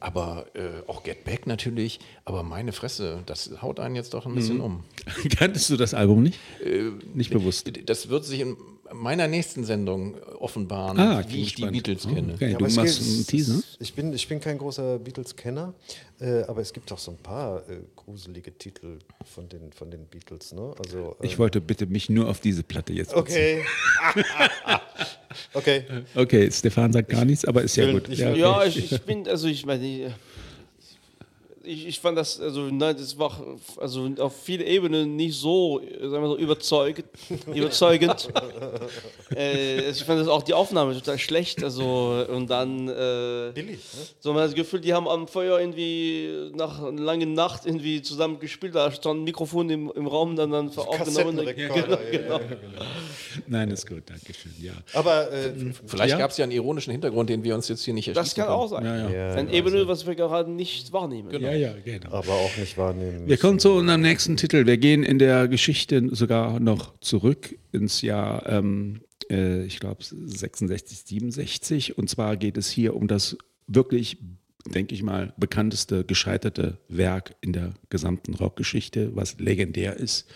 aber 0.00 0.46
äh, 0.54 0.88
auch 0.88 1.04
Get 1.04 1.24
Back 1.24 1.46
natürlich, 1.46 2.00
aber 2.24 2.42
meine 2.42 2.72
Fresse, 2.72 3.20
das 3.26 3.50
haut 3.62 3.80
einen 3.80 3.96
jetzt 3.96 4.14
doch 4.14 4.26
ein 4.26 4.34
bisschen 4.34 4.60
um. 4.60 4.84
Kanntest 5.38 5.70
du 5.70 5.76
das 5.76 5.94
Album 5.94 6.22
nicht? 6.24 6.38
nicht 7.14 7.30
bewusst. 7.30 7.70
Das 7.86 8.08
wird 8.08 8.24
sich 8.24 8.40
in 8.40 8.56
meiner 8.92 9.28
nächsten 9.28 9.64
Sendung 9.64 10.16
offenbaren, 10.38 10.98
Ah, 10.98 11.24
wie 11.28 11.42
ich 11.42 11.54
die 11.54 11.62
gespannt. 11.62 11.72
Beatles 11.72 12.06
Oh, 12.06 12.14
kenne. 12.14 12.34
Okay, 12.34 12.52
Ja, 12.52 12.58
du 12.58 12.64
machst 12.64 12.76
gibt- 12.98 13.00
einen 13.10 13.26
Teaser. 13.26 13.62
Ich 13.80 13.94
bin, 13.94 14.12
ich 14.12 14.28
bin 14.28 14.40
kein 14.40 14.58
großer 14.58 14.98
Beatles-Kenner, 14.98 15.74
äh, 16.20 16.42
aber 16.42 16.60
es 16.60 16.72
gibt 16.72 16.90
auch 16.92 16.98
so 16.98 17.10
ein 17.12 17.16
paar 17.18 17.58
äh, 17.68 17.78
gruselige 17.94 18.56
Titel 18.56 18.98
von 19.24 19.48
den, 19.48 19.72
von 19.72 19.90
den 19.90 20.06
Beatles. 20.06 20.52
Ne? 20.52 20.72
Also, 20.78 21.16
äh, 21.20 21.26
Ich 21.26 21.38
wollte 21.38 21.60
bitte 21.60 21.86
mich 21.86 22.08
nur 22.10 22.28
auf 22.28 22.40
diese 22.40 22.62
Platte 22.62 22.92
jetzt 22.92 23.14
beziehen. 23.14 23.60
Okay. 24.14 24.22
okay. 25.54 25.84
Okay, 26.14 26.50
Stefan 26.50 26.92
sagt 26.92 27.08
gar 27.08 27.24
nichts, 27.24 27.44
aber 27.44 27.62
ist 27.62 27.76
ja 27.76 27.86
will- 27.86 27.94
gut. 28.00 28.08
ich 28.08 28.18
Ja, 28.18 28.26
will- 28.34 28.44
okay. 28.44 28.60
Ja, 28.60 28.64
ich, 28.64 28.92
ich 28.92 29.02
bin, 29.02 29.28
also 29.28 29.48
ich 29.48 29.64
meine, 29.66 30.14
ich, 31.66 31.86
ich 31.86 32.00
fand 32.00 32.16
das, 32.16 32.40
also 32.40 32.62
nein, 32.62 32.96
das 32.96 33.18
war 33.18 33.32
also 33.78 34.08
auf 34.18 34.34
viele 34.42 34.64
Ebenen 34.64 35.16
nicht 35.16 35.36
so, 35.38 35.80
sagen 36.00 36.22
wir 36.22 36.28
so, 36.28 36.36
überzeugend. 36.38 37.06
überzeugend. 37.54 38.28
äh, 39.34 39.90
ich 39.90 40.04
fand 40.04 40.20
das 40.20 40.28
auch 40.28 40.42
die 40.42 40.54
Aufnahme 40.54 40.94
total 40.94 41.18
schlecht, 41.18 41.62
also 41.62 42.24
und 42.28 42.48
dann 42.48 42.88
äh, 42.88 43.52
Billig, 43.54 43.78
ne? 43.78 44.02
so 44.20 44.32
man 44.32 44.42
hat 44.42 44.48
das 44.48 44.54
Gefühl, 44.54 44.80
die 44.80 44.94
haben 44.94 45.08
am 45.08 45.28
Feuer 45.28 45.58
irgendwie 45.58 46.50
nach 46.54 46.82
einer 46.82 47.00
langen 47.00 47.34
Nacht 47.34 47.66
irgendwie 47.66 48.02
zusammen 48.02 48.38
gespielt, 48.38 48.74
da 48.74 48.90
stand 48.90 49.20
ein 49.20 49.24
Mikrofon 49.24 49.68
im, 49.70 49.92
im 49.94 50.06
Raum, 50.06 50.36
dann 50.36 50.50
dann 50.50 50.68
aufgenommen. 50.68 51.36
Kassettenrekorder, 51.36 51.96
Genau, 52.10 52.38
ja, 52.38 52.38
genau. 52.38 52.84
Nein, 53.46 53.70
ist 53.70 53.86
gut, 53.86 54.02
danke 54.06 54.32
schön. 54.32 54.52
Ja. 54.60 54.72
Aber 54.94 55.30
äh, 55.32 55.52
Vielleicht 55.86 56.12
Ja. 56.12 56.18
gab 56.18 56.30
es 56.30 56.36
ja 56.38 56.44
einen 56.44 56.52
ironischen 56.52 56.90
Hintergrund, 56.92 57.28
den 57.30 57.44
wir 57.44 57.54
uns 57.54 57.68
jetzt 57.68 57.84
hier 57.84 57.94
nicht 57.94 58.08
erschließen 58.08 58.36
Das 58.36 58.46
kann 58.46 58.54
auch 58.54 58.68
sein. 58.68 58.84
Ja, 58.84 58.96
ja. 58.96 59.10
Ja, 59.10 59.34
Ein 59.34 59.50
Ebene, 59.50 59.86
was 59.88 60.06
wir 60.06 60.14
gerade 60.14 60.50
nicht 60.50 60.92
wahrnehmen. 60.92 61.28
Genau. 61.28 61.48
Ja, 61.56 61.74
genau. 61.84 62.12
aber 62.12 62.32
auch 62.32 62.56
nicht 62.56 62.76
wahrnehmen. 62.78 63.26
Wir 63.26 63.36
kommen 63.36 63.58
zu 63.58 63.72
unserem 63.72 64.00
nächsten 64.00 64.36
Titel. 64.36 64.66
Wir 64.66 64.76
gehen 64.76 65.02
in 65.02 65.18
der 65.18 65.48
Geschichte 65.48 66.08
sogar 66.14 66.60
noch 66.60 66.98
zurück 67.00 67.58
ins 67.72 68.02
Jahr, 68.02 68.48
ähm, 68.48 69.00
äh, 69.30 69.64
ich 69.64 69.80
glaube, 69.80 70.02
66, 70.02 71.02
67. 71.04 71.98
Und 71.98 72.08
zwar 72.08 72.36
geht 72.36 72.56
es 72.56 72.70
hier 72.70 72.94
um 72.94 73.08
das 73.08 73.36
wirklich, 73.66 74.18
denke 74.66 74.94
ich 74.94 75.02
mal, 75.02 75.32
bekannteste 75.36 76.04
gescheiterte 76.04 76.78
Werk 76.88 77.34
in 77.40 77.52
der 77.52 77.74
gesamten 77.90 78.34
Rockgeschichte, 78.34 79.14
was 79.14 79.38
legendär 79.38 79.96
ist. 79.96 80.26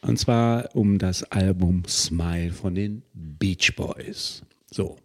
Und 0.00 0.18
zwar 0.18 0.74
um 0.76 0.98
das 0.98 1.24
Album 1.24 1.82
Smile 1.86 2.52
von 2.52 2.74
den 2.74 3.02
Beach 3.12 3.74
Boys. 3.76 4.42
So. 4.70 4.96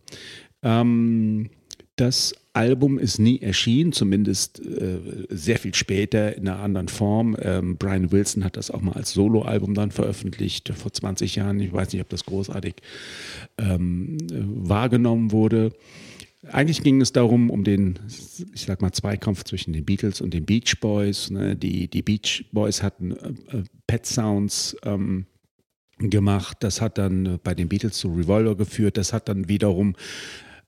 Ähm, 0.62 1.50
das 1.96 2.34
Album 2.54 3.00
ist 3.00 3.18
nie 3.18 3.42
erschienen, 3.42 3.94
zumindest 3.94 4.60
äh, 4.60 5.00
sehr 5.30 5.58
viel 5.58 5.74
später 5.74 6.36
in 6.38 6.48
einer 6.48 6.60
anderen 6.60 6.88
Form. 6.88 7.36
Ähm, 7.40 7.78
Brian 7.78 8.12
Wilson 8.12 8.44
hat 8.44 8.58
das 8.58 8.70
auch 8.70 8.82
mal 8.82 8.94
als 8.94 9.12
Soloalbum 9.14 9.74
dann 9.74 9.92
veröffentlicht 9.92 10.72
vor 10.76 10.94
20 10.94 11.36
Jahren. 11.36 11.60
Ich 11.60 11.74
weiß 11.74 11.92
nicht, 11.92 12.02
ob 12.02 12.10
das 12.10 12.26
großartig 12.26 12.76
ähm, 13.58 14.18
äh, 14.32 14.36
wahrgenommen 14.70 15.32
wurde. 15.32 15.72
Eigentlich 16.52 16.84
ging 16.84 17.02
es 17.02 17.14
darum, 17.14 17.50
um 17.50 17.64
den, 17.64 18.00
ich 18.54 18.66
sag 18.66 18.82
mal, 18.82 18.92
Zweikampf 18.92 19.46
zwischen 19.46 19.74
den 19.74 19.86
Beatles 19.86 20.22
und 20.22 20.34
den 20.34 20.46
Beach 20.46 20.80
Boys. 20.82 21.30
Ne? 21.32 21.56
Die, 21.56 21.88
die 21.88 22.02
Beach 22.02 22.46
Boys 22.52 22.84
hatten 22.84 23.12
äh, 23.12 23.58
äh, 23.58 23.64
Pet 23.88 24.06
Sounds 24.06 24.76
ähm, 24.84 25.26
gemacht. 25.98 26.58
Das 26.60 26.82
hat 26.82 26.98
dann 26.98 27.26
äh, 27.26 27.40
bei 27.42 27.56
den 27.56 27.70
Beatles 27.70 27.98
zu 27.98 28.14
Revolver 28.14 28.56
geführt. 28.56 28.98
Das 28.98 29.14
hat 29.14 29.30
dann 29.30 29.48
wiederum 29.48 29.96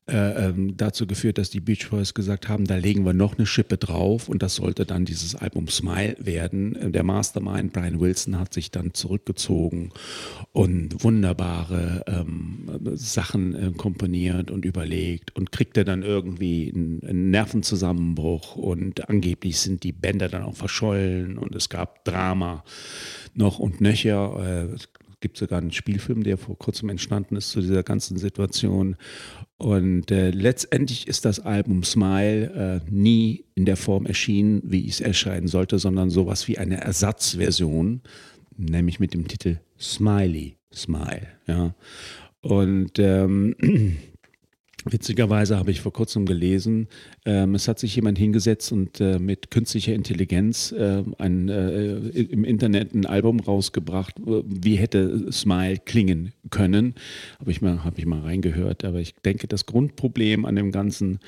äh, 0.07 0.49
ähm, 0.49 0.77
dazu 0.77 1.07
geführt, 1.07 1.39
dass 1.39 1.49
die 1.49 1.59
Beach 1.59 1.89
Boys 1.89 2.13
gesagt 2.13 2.47
haben, 2.47 2.65
da 2.65 2.75
legen 2.75 3.05
wir 3.05 3.13
noch 3.13 3.37
eine 3.37 3.47
Schippe 3.47 3.77
drauf 3.77 4.29
und 4.29 4.43
das 4.43 4.55
sollte 4.55 4.85
dann 4.85 5.03
dieses 5.03 5.33
Album 5.33 5.67
Smile 5.67 6.15
werden. 6.19 6.75
Äh, 6.75 6.91
Der 6.91 7.03
Mastermind 7.03 7.73
Brian 7.73 7.99
Wilson 7.99 8.37
hat 8.37 8.53
sich 8.53 8.69
dann 8.69 8.93
zurückgezogen 8.93 9.89
und 10.51 11.03
wunderbare 11.03 12.03
ähm, 12.05 12.69
Sachen 12.93 13.55
äh, 13.55 13.71
komponiert 13.71 14.51
und 14.51 14.63
überlegt 14.63 15.35
und 15.35 15.51
kriegte 15.51 15.83
dann 15.83 16.03
irgendwie 16.03 16.71
einen, 16.71 17.01
einen 17.03 17.31
Nervenzusammenbruch 17.31 18.55
und 18.55 19.09
angeblich 19.09 19.59
sind 19.59 19.83
die 19.83 19.91
Bänder 19.91 20.29
dann 20.29 20.43
auch 20.43 20.55
verschollen 20.55 21.39
und 21.39 21.55
es 21.55 21.67
gab 21.69 22.05
Drama 22.05 22.63
noch 23.33 23.57
und 23.57 23.81
nöcher. 23.81 24.69
Äh, 24.71 24.77
gibt 25.25 25.37
sogar 25.37 25.57
einen 25.57 25.71
Spielfilm, 25.71 26.23
der 26.23 26.37
vor 26.37 26.55
kurzem 26.55 26.87
entstanden 26.89 27.35
ist 27.35 27.49
zu 27.49 27.59
dieser 27.59 27.81
ganzen 27.81 28.15
Situation. 28.17 28.95
Und 29.57 30.11
äh, 30.11 30.29
letztendlich 30.29 31.07
ist 31.07 31.25
das 31.25 31.39
Album 31.39 31.83
Smile 31.83 32.83
äh, 32.85 32.91
nie 32.91 33.45
in 33.55 33.65
der 33.65 33.75
Form 33.75 34.05
erschienen, 34.05 34.61
wie 34.63 34.87
es 34.87 35.01
erscheinen 35.01 35.47
sollte, 35.47 35.79
sondern 35.79 36.11
sowas 36.11 36.47
wie 36.47 36.59
eine 36.59 36.79
Ersatzversion, 36.79 38.01
nämlich 38.55 38.99
mit 38.99 39.15
dem 39.15 39.27
Titel 39.27 39.57
Smiley 39.79 40.57
Smile. 40.71 41.27
Ja. 41.47 41.73
Und 42.41 42.99
ähm, 42.99 43.55
Witzigerweise 44.87 45.57
habe 45.57 45.71
ich 45.71 45.81
vor 45.81 45.91
kurzem 45.91 46.27
gelesen, 46.27 46.87
ähm, 47.25 47.55
es 47.55 47.67
hat 47.67 47.79
sich 47.79 47.95
jemand 47.95 48.19
hingesetzt 48.19 48.71
und 48.71 49.01
äh, 49.01 49.17
mit 49.17 49.49
künstlicher 49.49 49.93
Intelligenz 49.95 50.71
äh, 50.73 51.01
ein, 51.17 51.49
äh, 51.49 51.95
im 51.95 52.43
Internet 52.43 52.93
ein 52.93 53.07
Album 53.07 53.39
rausgebracht, 53.39 54.13
wie 54.23 54.75
hätte 54.75 55.31
Smile 55.31 55.79
klingen 55.83 56.33
können. 56.51 56.93
Habe 57.39 57.49
ich, 57.49 57.63
mal- 57.63 57.83
habe 57.83 57.97
ich 57.97 58.05
mal 58.05 58.19
reingehört, 58.21 58.85
aber 58.85 58.99
ich 58.99 59.15
denke, 59.15 59.47
das 59.47 59.65
Grundproblem 59.65 60.45
an 60.45 60.55
dem 60.55 60.71
Ganzen 60.71 61.19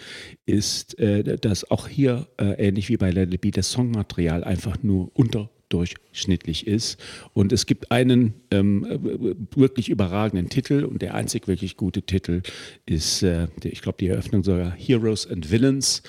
ist, 0.45 0.99
äh, 0.99 1.37
dass 1.39 1.71
auch 1.71 1.87
hier, 1.87 2.27
äh, 2.39 2.67
ähnlich 2.67 2.89
wie 2.89 2.97
bei 2.97 3.09
Let 3.09 3.33
It 3.33 3.41
Be, 3.41 3.49
das 3.49 3.71
Songmaterial 3.71 4.43
einfach 4.43 4.83
nur 4.83 5.09
unter 5.15 5.49
durchschnittlich 5.69 6.67
ist. 6.67 6.99
Und 7.33 7.51
es 7.51 7.65
gibt 7.65 7.91
einen 7.91 8.33
ähm, 8.51 8.85
äh, 8.85 9.35
wirklich 9.55 9.89
überragenden 9.89 10.49
Titel 10.49 10.83
und 10.83 11.01
der 11.01 11.13
einzig 11.13 11.47
wirklich 11.47 11.77
gute 11.77 12.01
Titel 12.03 12.41
ist, 12.85 13.23
äh, 13.23 13.47
der, 13.63 13.71
ich 13.71 13.81
glaube, 13.81 13.97
die 13.99 14.07
Eröffnung 14.07 14.43
sogar 14.43 14.71
Heroes 14.71 15.27
and 15.27 15.51
Villains. 15.51 16.03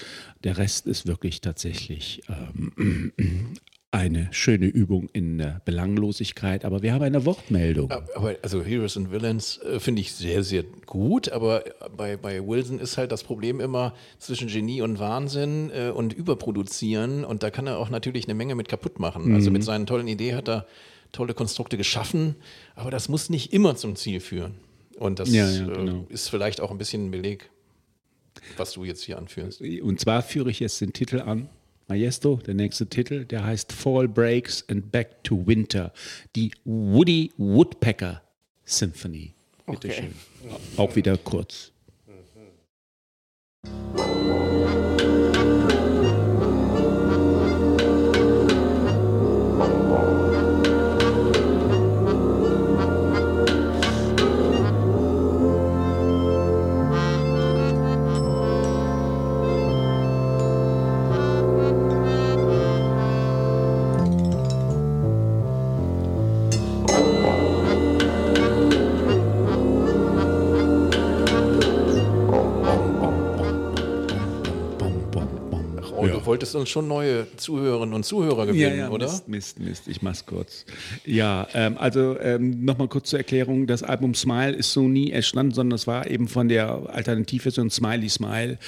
Der 0.44 0.58
Rest 0.58 0.86
ist 0.86 1.06
wirklich 1.06 1.40
tatsächlich 1.40 2.22
ähm, 2.28 3.52
eine 3.90 4.28
schöne 4.32 4.66
Übung 4.66 5.08
in 5.14 5.40
äh, 5.40 5.60
Belanglosigkeit. 5.64 6.64
Aber 6.66 6.82
wir 6.82 6.92
haben 6.92 7.02
eine 7.02 7.24
Wortmeldung. 7.24 7.90
Aber 7.90 8.36
also 8.42 8.62
Heroes 8.62 8.96
and 8.98 9.10
Villains 9.10 9.58
äh, 9.62 9.80
finde 9.80 10.02
ich 10.02 10.12
sehr, 10.12 10.42
sehr 10.42 10.62
gut, 10.84 11.30
aber 11.30 11.64
bei, 11.96 12.18
bei 12.18 12.46
Wilson 12.46 12.80
ist 12.80 12.98
halt 12.98 13.12
das 13.12 13.24
Problem 13.24 13.60
immer 13.60 13.94
zwischen 14.18 14.48
Genie 14.48 14.82
und 14.82 14.98
Wahnsinn 14.98 15.70
äh, 15.74 15.88
und 15.88 16.12
Überproduzieren 16.12 17.24
und 17.24 17.42
da 17.42 17.50
kann 17.50 17.66
er 17.66 17.78
auch 17.78 17.88
natürlich 17.88 18.24
eine 18.26 18.34
Menge 18.34 18.54
mit 18.54 18.68
kaputt 18.68 18.98
machen. 19.00 19.34
Also 19.34 19.48
Mhm. 19.48 19.52
mit 19.54 19.64
seinen 19.64 19.86
tollen 19.86 20.06
Ideen 20.08 20.36
hat 20.36 20.48
er 20.50 20.66
tolle 21.12 21.32
Konstrukte 21.32 21.78
geschaffen, 21.78 22.34
aber 22.74 22.90
das 22.90 23.08
muss 23.08 23.30
nicht 23.30 23.54
immer 23.54 23.74
zum 23.76 23.96
Ziel 23.96 24.20
führen. 24.20 24.56
Und 24.98 25.18
das 25.18 25.32
Ja, 25.32 25.48
ja, 25.48 25.64
genau. 25.66 26.04
äh, 26.10 26.12
ist 26.12 26.28
vielleicht 26.28 26.60
auch 26.60 26.70
ein 26.70 26.76
bisschen 26.78 27.06
ein 27.06 27.10
Beleg, 27.10 27.48
was 28.58 28.72
du 28.72 28.84
jetzt 28.84 29.02
hier 29.02 29.16
anführst. 29.16 29.62
Und 29.62 29.98
zwar 30.00 30.20
führe 30.22 30.50
ich 30.50 30.60
jetzt 30.60 30.80
den 30.82 30.92
Titel 30.92 31.20
an. 31.20 31.48
Majesto, 31.88 32.36
der 32.36 32.52
nächste 32.54 32.86
Titel, 32.86 33.24
der 33.24 33.44
heißt 33.44 33.72
Fall 33.72 34.08
Breaks 34.08 34.62
and 34.68 34.92
Back 34.92 35.24
to 35.24 35.46
Winter. 35.46 35.92
Die 36.36 36.50
Woody 36.64 37.32
Woodpecker 37.38 38.22
Symphony. 38.66 39.32
Bitte 39.66 39.88
Okay. 39.88 40.10
Auch 40.76 40.94
wieder 40.96 41.16
kurz. 41.16 41.72
Bom, 43.96 44.07
Oh, 75.98 76.06
du 76.06 76.26
wolltest 76.26 76.54
uns 76.54 76.68
schon 76.68 76.88
neue 76.88 77.26
Zuhörerinnen 77.36 77.94
und 77.94 78.04
Zuhörer 78.04 78.46
gewinnen, 78.46 78.88
oder? 78.88 79.06
Mist, 79.06 79.28
Mist, 79.28 79.60
Mist, 79.60 79.88
ich 79.88 80.02
mach's 80.02 80.24
kurz. 80.26 80.64
Ja, 81.04 81.46
ähm, 81.54 81.76
also 81.78 82.18
ähm, 82.18 82.64
nochmal 82.64 82.88
kurz 82.88 83.10
zur 83.10 83.18
Erklärung, 83.18 83.66
das 83.66 83.82
Album 83.82 84.14
Smile 84.14 84.52
ist 84.52 84.72
so 84.72 84.88
nie 84.88 85.10
entstanden, 85.10 85.52
sondern 85.54 85.76
es 85.76 85.86
war 85.86 86.08
eben 86.08 86.28
von 86.28 86.48
der 86.48 86.90
Alternativversion 86.90 87.70
Smiley 87.70 88.08
Smile, 88.08 88.58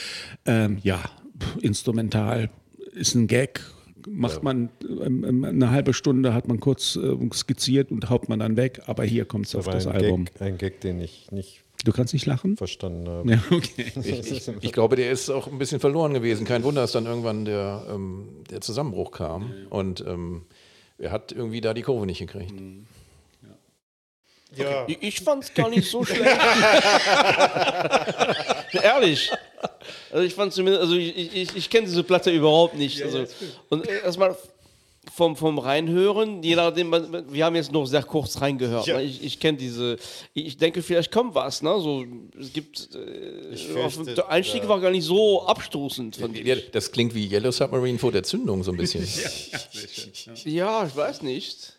ähm, 0.47 0.79
ja, 0.83 0.99
pff, 1.39 1.63
instrumental, 1.63 2.51
ist 2.93 3.15
ein 3.15 3.27
Gag, 3.27 3.61
macht 4.09 4.43
man 4.43 4.71
ähm, 4.83 5.25
ähm, 5.25 5.45
eine 5.45 5.71
halbe 5.71 5.95
Stunde, 5.95 6.35
hat 6.35 6.49
man 6.49 6.61
kurz 6.61 6.97
äh, 6.97 7.17
skizziert 7.33 7.91
und 7.91 8.11
haut 8.11 8.29
man 8.29 8.39
dann 8.39 8.57
weg, 8.57 8.83
aber 8.87 9.05
hier 9.05 9.25
kommt 9.25 9.47
es 9.47 9.55
auf 9.55 9.67
das 9.67 9.87
ein 9.87 9.95
Album. 9.95 10.25
Gag, 10.25 10.43
ein 10.43 10.59
Gag, 10.59 10.81
den 10.81 11.01
ich 11.01 11.31
nicht 11.31 11.63
Du 11.85 11.93
kannst 11.93 12.13
nicht 12.13 12.27
lachen? 12.27 12.57
verstanden 12.57 13.09
habe. 13.09 13.31
Ja, 13.31 13.43
okay. 13.51 13.93
Ich, 14.03 14.31
ich, 14.31 14.49
ich 14.61 14.73
glaube, 14.73 14.97
der 14.97 15.11
ist 15.11 15.31
auch 15.31 15.47
ein 15.47 15.59
bisschen 15.59 15.81
verloren 15.81 16.13
gewesen. 16.15 16.47
Kein 16.47 16.63
Wunder, 16.63 16.83
dass 16.83 16.93
dann 16.93 17.07
irgendwann 17.07 17.45
der, 17.45 17.87
ähm, 17.91 18.45
der 18.51 18.61
Zusammenbruch 18.61 19.13
kam. 19.13 19.53
Und 19.71 20.01
ähm, 20.07 20.47
er 20.99 21.13
hat 21.13 21.33
irgendwie 21.33 21.61
da 21.61 21.75
die 21.75 21.83
Kurve 21.83 22.07
nicht 22.07 22.19
gekriegt. 22.19 22.53
Ja. 24.57 24.85
Ich, 24.89 24.99
ich 25.01 25.21
fand 25.21 25.45
es 25.45 25.55
gar 25.55 25.71
nicht 25.71 25.89
so 25.89 26.05
schlecht. 26.05 26.23
Ehrlich. 28.73 29.31
Also 30.11 30.25
ich 30.25 30.35
fand 30.35 30.53
zumindest, 30.53 30.83
also 30.83 30.97
ich, 30.97 31.17
ich, 31.17 31.37
ich, 31.37 31.57
ich 31.57 31.71
kenne 31.71 31.87
diese 31.87 32.03
Platte 32.03 32.31
überhaupt 32.31 32.75
nicht. 32.75 33.03
also, 33.03 33.25
und 33.69 33.87
äh, 33.87 34.03
erstmal 34.03 34.37
vom, 35.13 35.35
vom 35.35 35.59
Reinhören, 35.59 36.43
je 36.43 36.57
nachdem, 36.57 36.93
wir 36.93 37.45
haben 37.45 37.57
jetzt 37.57 37.73
noch 37.73 37.87
sehr 37.87 38.03
kurz 38.03 38.41
reingehört. 38.41 38.87
Ja. 38.87 38.99
Ne? 38.99 39.05
Ich, 39.05 39.25
ich 39.25 39.41
kenne 39.41 39.57
diese, 39.57 39.97
ich, 40.35 40.57
denke, 40.59 40.83
vielleicht 40.83 41.11
kommt 41.11 41.35
was. 41.35 41.63
Ne? 41.63 41.81
So, 41.81 42.05
es 42.39 42.53
gibt, 42.53 42.91
äh, 42.95 43.81
auf, 43.83 43.95
fürchte, 43.95 44.15
der 44.15 44.29
Einstieg 44.29 44.69
war 44.69 44.79
gar 44.81 44.91
nicht 44.91 45.05
so 45.05 45.47
abstoßend. 45.47 46.17
Fand 46.17 46.37
ich. 46.37 46.47
Ja, 46.47 46.57
das 46.73 46.93
klingt 46.93 47.15
wie 47.15 47.27
Yellow 47.27 47.51
Submarine 47.51 47.99
vor 47.99 48.13
der 48.13 48.23
Zündung 48.23 48.63
so 48.63 48.73
ein 48.73 48.77
bisschen. 48.77 49.07
Ja, 50.45 50.87
ich 50.87 50.95
weiß 50.95 51.23
nicht. 51.23 51.73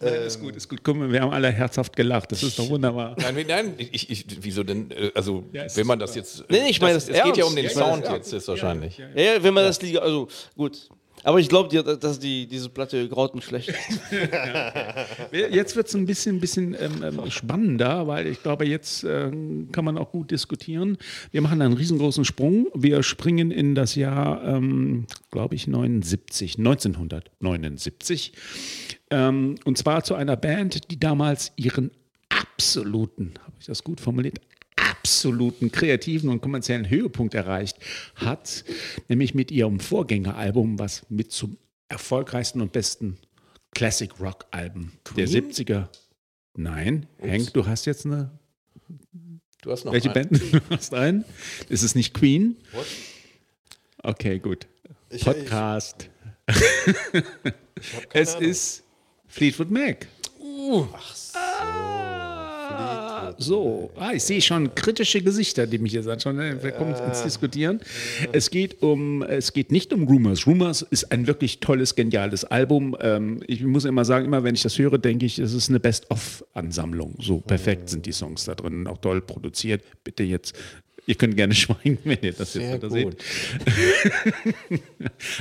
ist 0.00 0.40
gut, 0.40 0.56
ist 0.56 0.68
gut. 0.68 0.80
Guck 0.82 0.96
mal, 0.96 1.10
wir 1.10 1.20
haben 1.22 1.32
alle 1.32 1.50
herzhaft 1.50 1.96
gelacht. 1.96 2.32
Das 2.32 2.42
ist 2.42 2.58
doch 2.58 2.68
wunderbar. 2.68 3.16
Nein, 3.18 3.44
nein, 3.46 3.74
ich, 3.78 4.10
ich, 4.10 4.26
wieso 4.40 4.62
denn? 4.62 4.90
äh, 4.90 5.10
Also, 5.14 5.44
Ja, 5.52 5.64
wenn 5.74 5.86
man 5.86 5.98
das 5.98 6.14
jetzt. 6.14 6.44
Nee, 6.50 6.62
nee, 6.64 6.70
ich 6.70 6.80
meine 6.80 6.94
das, 6.94 7.06
das 7.06 7.16
Es 7.16 7.24
geht 7.24 7.36
ja 7.38 7.44
um 7.44 7.56
den 7.56 7.64
das 7.64 7.74
Sound 7.74 8.06
jetzt, 8.08 8.32
ist 8.32 8.48
wahrscheinlich. 8.48 8.98
Ja, 8.98 9.08
ja, 9.34 9.42
wenn 9.42 9.54
man 9.54 9.64
das 9.64 9.80
Liga, 9.80 10.00
also 10.00 10.28
gut. 10.56 10.88
Aber 11.24 11.38
ich 11.38 11.48
glaube 11.48 11.68
dir, 11.68 11.82
dass 11.82 12.18
die, 12.18 12.46
diese 12.46 12.68
Platte 12.68 13.08
grautenschlecht 13.08 13.68
ist. 13.68 14.00
Jetzt 15.32 15.76
wird 15.76 15.86
es 15.86 15.94
ein 15.94 16.06
bisschen, 16.06 16.40
bisschen 16.40 16.76
ähm, 16.78 17.02
ähm, 17.04 17.30
spannender, 17.30 18.06
weil 18.06 18.26
ich 18.26 18.42
glaube, 18.42 18.66
jetzt 18.66 19.04
ähm, 19.04 19.68
kann 19.72 19.84
man 19.84 19.98
auch 19.98 20.10
gut 20.10 20.30
diskutieren. 20.30 20.98
Wir 21.30 21.40
machen 21.40 21.62
einen 21.62 21.74
riesengroßen 21.74 22.24
Sprung. 22.24 22.66
Wir 22.74 23.02
springen 23.02 23.50
in 23.50 23.74
das 23.74 23.94
Jahr, 23.94 24.42
ähm, 24.44 25.06
glaube 25.30 25.54
ich, 25.54 25.66
79, 25.66 26.58
1979. 26.58 28.32
Ähm, 29.10 29.56
und 29.64 29.78
zwar 29.78 30.04
zu 30.04 30.14
einer 30.14 30.36
Band, 30.36 30.90
die 30.90 30.98
damals 30.98 31.52
ihren 31.56 31.90
absoluten, 32.28 33.34
habe 33.44 33.56
ich 33.60 33.66
das 33.66 33.84
gut 33.84 34.00
formuliert, 34.00 34.38
absoluten 35.04 35.72
kreativen 35.72 36.30
und 36.30 36.40
kommerziellen 36.40 36.88
Höhepunkt 36.88 37.34
erreicht 37.34 37.76
hat, 38.14 38.64
nämlich 39.08 39.34
mit 39.34 39.50
ihrem 39.50 39.80
Vorgängeralbum, 39.80 40.78
was 40.78 41.02
mit 41.08 41.32
zum 41.32 41.56
erfolgreichsten 41.88 42.60
und 42.60 42.72
besten 42.72 43.18
Classic 43.74 44.10
Rock 44.20 44.46
Alben 44.52 44.92
der 45.16 45.26
70er. 45.28 45.88
Nein, 46.54 47.06
Hank, 47.20 47.52
du 47.52 47.66
hast 47.66 47.86
jetzt 47.86 48.06
eine. 48.06 48.30
Du 49.62 49.70
hast 49.72 49.84
noch 49.84 49.92
Welche 49.92 50.12
ein- 50.12 50.28
Band? 50.28 50.40
Du 50.52 50.60
hast 50.70 50.94
einen? 50.94 51.24
Ist 51.68 51.82
es 51.82 51.94
nicht 51.96 52.14
Queen? 52.14 52.56
Okay, 54.02 54.38
gut. 54.38 54.68
Ich- 55.10 55.24
Podcast. 55.24 56.10
keine 56.46 57.24
es 58.12 58.34
Ahnung. 58.36 58.48
ist 58.50 58.82
Fleetwood 59.26 59.70
Mac. 59.70 60.06
So, 60.38 60.88
ah, 61.34 61.91
ich 64.14 64.22
sehe 64.22 64.40
schon 64.40 64.74
kritische 64.74 65.22
Gesichter, 65.22 65.66
die 65.66 65.78
mich 65.78 65.92
jetzt 65.92 66.08
anschauen. 66.08 66.36
Ne? 66.36 66.62
Wir 66.62 66.72
kommen 66.72 66.94
ins 66.94 67.22
Diskutieren. 67.22 67.80
Es 68.32 68.50
geht 68.50 68.82
um, 68.82 69.22
es 69.22 69.52
geht 69.52 69.72
nicht 69.72 69.92
um 69.92 70.04
Rumors. 70.04 70.46
Rumors 70.46 70.82
ist 70.82 71.12
ein 71.12 71.26
wirklich 71.26 71.60
tolles, 71.60 71.94
geniales 71.94 72.44
Album. 72.44 72.96
Ähm, 73.00 73.42
ich 73.46 73.62
muss 73.62 73.84
immer 73.84 74.04
sagen, 74.04 74.26
immer 74.26 74.44
wenn 74.44 74.54
ich 74.54 74.62
das 74.62 74.78
höre, 74.78 74.98
denke 74.98 75.26
ich, 75.26 75.38
es 75.38 75.54
ist 75.54 75.68
eine 75.68 75.80
Best-of-Ansammlung. 75.80 77.14
So 77.20 77.38
perfekt 77.38 77.88
sind 77.88 78.06
die 78.06 78.12
Songs 78.12 78.44
da 78.44 78.54
drin, 78.54 78.86
auch 78.86 78.98
toll 78.98 79.20
produziert. 79.20 79.82
Bitte 80.04 80.22
jetzt. 80.22 80.54
Ihr 81.06 81.14
könnt 81.16 81.36
gerne 81.36 81.54
schweigen, 81.56 81.98
wenn 82.04 82.18
ihr 82.22 82.32
das 82.32 82.52
Sehr 82.52 82.72
jetzt 82.74 82.82
gut. 82.82 82.92
seht. 82.92 83.16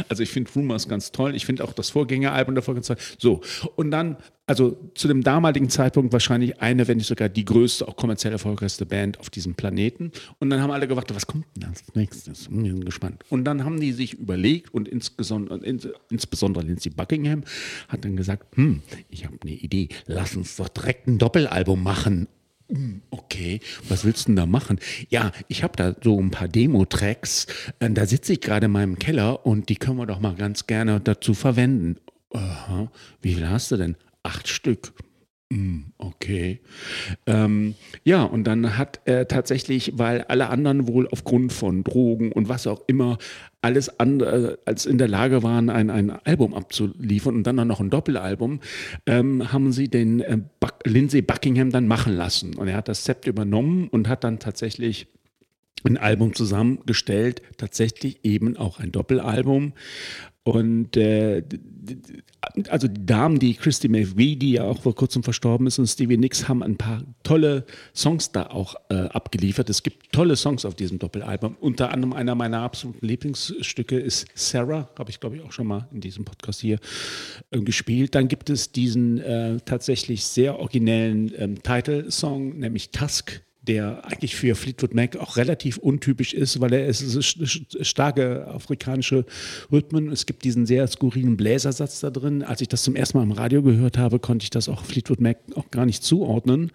Also 0.09 0.23
ich 0.23 0.29
finde 0.29 0.51
Rumors 0.53 0.87
ganz 0.87 1.11
toll. 1.11 1.35
Ich 1.35 1.45
finde 1.45 1.63
auch 1.63 1.73
das 1.73 1.89
Vorgängeralbum 1.91 2.55
davor 2.55 2.73
ganz 2.73 2.87
toll. 2.87 2.97
So, 3.17 3.41
und 3.75 3.91
dann, 3.91 4.17
also 4.47 4.77
zu 4.95 5.07
dem 5.07 5.23
damaligen 5.23 5.69
Zeitpunkt 5.69 6.11
wahrscheinlich 6.13 6.61
eine, 6.61 6.87
wenn 6.87 6.97
nicht 6.97 7.07
sogar 7.07 7.29
die 7.29 7.45
größte, 7.45 7.87
auch 7.87 7.95
kommerziell 7.95 8.33
erfolgreichste 8.33 8.85
Band 8.85 9.19
auf 9.19 9.29
diesem 9.29 9.53
Planeten. 9.55 10.11
Und 10.39 10.49
dann 10.49 10.61
haben 10.61 10.71
alle 10.71 10.87
gewartet, 10.87 11.15
was 11.15 11.27
kommt 11.27 11.45
denn 11.55 11.69
als 11.69 11.83
nächstes? 11.93 12.47
Hm, 12.47 12.63
Wir 12.63 12.71
sind 12.71 12.85
gespannt. 12.85 13.23
Und 13.29 13.45
dann 13.45 13.63
haben 13.63 13.79
die 13.79 13.91
sich 13.93 14.13
überlegt 14.15 14.73
und 14.73 14.87
insbesondere, 14.87 15.59
ins, 15.59 15.87
insbesondere 16.09 16.65
Lindsey 16.65 16.89
Buckingham 16.91 17.43
hat 17.87 18.03
dann 18.03 18.15
gesagt, 18.15 18.55
hm, 18.57 18.81
ich 19.09 19.25
habe 19.25 19.37
eine 19.43 19.51
Idee, 19.51 19.89
lass 20.07 20.35
uns 20.35 20.55
doch 20.55 20.69
direkt 20.69 21.07
ein 21.07 21.17
Doppelalbum 21.17 21.81
machen. 21.81 22.27
Hm, 22.71 23.01
Okay, 23.11 23.59
was 23.89 24.05
willst 24.05 24.23
du 24.23 24.29
denn 24.29 24.35
da 24.37 24.45
machen? 24.45 24.79
Ja, 25.09 25.31
ich 25.47 25.63
habe 25.63 25.75
da 25.75 25.95
so 26.03 26.19
ein 26.19 26.31
paar 26.31 26.47
Demo-Tracks. 26.47 27.47
äh, 27.79 27.89
Da 27.89 28.05
sitze 28.05 28.33
ich 28.33 28.41
gerade 28.41 28.65
in 28.67 28.71
meinem 28.71 28.97
Keller 28.99 29.45
und 29.45 29.69
die 29.69 29.75
können 29.75 29.97
wir 29.97 30.05
doch 30.05 30.19
mal 30.19 30.35
ganz 30.35 30.67
gerne 30.67 30.99
dazu 30.99 31.33
verwenden. 31.33 31.97
Aha, 32.33 32.91
wie 33.21 33.33
viel 33.35 33.49
hast 33.49 33.71
du 33.71 33.77
denn? 33.77 33.95
Acht 34.23 34.47
Stück. 34.47 34.93
Hm, 35.51 35.91
Okay. 35.98 36.61
Ähm, 37.27 37.75
ja, 38.05 38.24
und 38.24 38.46
dann 38.46 38.77
hat 38.77 39.01
er 39.03 39.27
tatsächlich, 39.27 39.92
weil 39.96 40.22
alle 40.22 40.50
anderen 40.50 40.87
wohl 40.87 41.09
aufgrund 41.11 41.51
von 41.51 41.83
Drogen 41.83 42.31
und 42.31 42.48
was 42.48 42.68
auch 42.68 42.83
immer 42.87 43.18
alles 43.61 44.00
andere 44.00 44.59
als 44.66 44.85
in 44.85 44.98
der 44.98 45.09
Lage 45.09 45.44
waren, 45.44 45.70
ein, 45.70 45.90
ein 45.90 46.09
Album 46.09 46.53
abzuliefern 46.53 47.35
und 47.35 47.44
dann 47.44 47.68
noch 47.68 47.81
ein 47.81 47.90
Doppelalbum, 47.90 48.61
ähm, 49.05 49.51
haben 49.51 49.74
sie 49.74 49.90
den 49.90 50.22
äh, 50.22 50.37
Buck, 50.61 50.75
Lindsay 50.85 51.22
Buckingham 51.22 51.70
dann 51.70 51.85
machen 51.85 52.16
lassen. 52.16 52.55
Und 52.55 52.70
er 52.70 52.77
hat 52.77 52.87
das 52.87 53.03
Zept 53.03 53.27
übernommen 53.27 53.90
und 53.90 54.07
hat 54.07 54.24
dann 54.24 54.40
tatsächlich 54.40 55.07
ein 55.85 55.98
Album 55.98 56.33
zusammengestellt, 56.33 57.41
tatsächlich 57.57 58.20
eben 58.24 58.57
auch 58.57 58.79
ein 58.79 58.91
Doppelalbum. 58.91 59.74
Und 60.44 60.98
äh, 60.98 61.44
also 62.67 62.87
die 62.87 63.05
Damen, 63.05 63.37
die 63.37 63.53
Christy 63.53 63.87
McVie, 63.87 64.35
die 64.35 64.53
ja 64.53 64.63
auch 64.63 64.81
vor 64.81 64.96
kurzem 64.96 65.22
verstorben 65.22 65.67
ist, 65.67 65.77
und 65.77 65.85
Stevie 65.85 66.17
Nicks 66.17 66.48
haben 66.48 66.63
ein 66.63 66.77
paar 66.77 67.03
tolle 67.22 67.65
Songs 67.96 68.31
da 68.31 68.48
auch 68.48 68.74
äh, 68.89 68.96
abgeliefert. 68.96 69.70
Es 69.70 69.83
gibt 69.83 70.11
tolle 70.11 70.35
Songs 70.35 70.65
auf 70.65 70.74
diesem 70.74 70.98
Doppelalbum. 70.98 71.57
Unter 71.59 71.91
anderem 71.91 72.13
einer 72.13 72.33
meiner 72.33 72.61
absoluten 72.61 73.05
Lieblingsstücke 73.05 74.00
ist 74.00 74.25
Sarah, 74.33 74.89
habe 74.98 75.11
ich 75.11 75.20
glaube 75.20 75.35
ich 75.35 75.44
auch 75.44 75.51
schon 75.51 75.67
mal 75.67 75.87
in 75.91 76.01
diesem 76.01 76.25
Podcast 76.25 76.61
hier 76.61 76.79
äh, 77.51 77.59
gespielt. 77.59 78.15
Dann 78.15 78.27
gibt 78.27 78.50
es 78.50 78.72
diesen 78.72 79.20
äh, 79.20 79.57
tatsächlich 79.63 80.24
sehr 80.24 80.57
originellen 80.57 81.31
ähm, 81.37 81.61
Title-Song, 81.61 82.57
nämlich 82.57 82.89
Tusk 82.89 83.44
der 83.67 84.05
eigentlich 84.05 84.35
für 84.35 84.55
Fleetwood 84.55 84.95
Mac 84.95 85.17
auch 85.17 85.37
relativ 85.37 85.77
untypisch 85.77 86.33
ist, 86.33 86.59
weil 86.61 86.74
er 86.74 86.87
ist 86.87 87.03
sch- 87.03 87.83
starke 87.83 88.47
afrikanische 88.47 89.25
Rhythmen. 89.71 90.11
Es 90.11 90.25
gibt 90.25 90.43
diesen 90.43 90.65
sehr 90.65 90.87
skurrilen 90.87 91.37
Bläsersatz 91.37 92.00
da 92.00 92.09
drin. 92.09 92.41
Als 92.41 92.61
ich 92.61 92.69
das 92.69 92.81
zum 92.81 92.95
ersten 92.95 93.19
Mal 93.19 93.24
im 93.24 93.31
Radio 93.31 93.61
gehört 93.61 94.00
habe, 94.00 94.17
konnte 94.17 94.43
ich 94.43 94.50
das 94.50 94.67
auch 94.67 94.83
Fleetwood 94.83 95.21
Mac 95.21 95.37
auch 95.55 95.69
gar 95.69 95.85
nicht 95.85 96.03
zuordnen. 96.03 96.71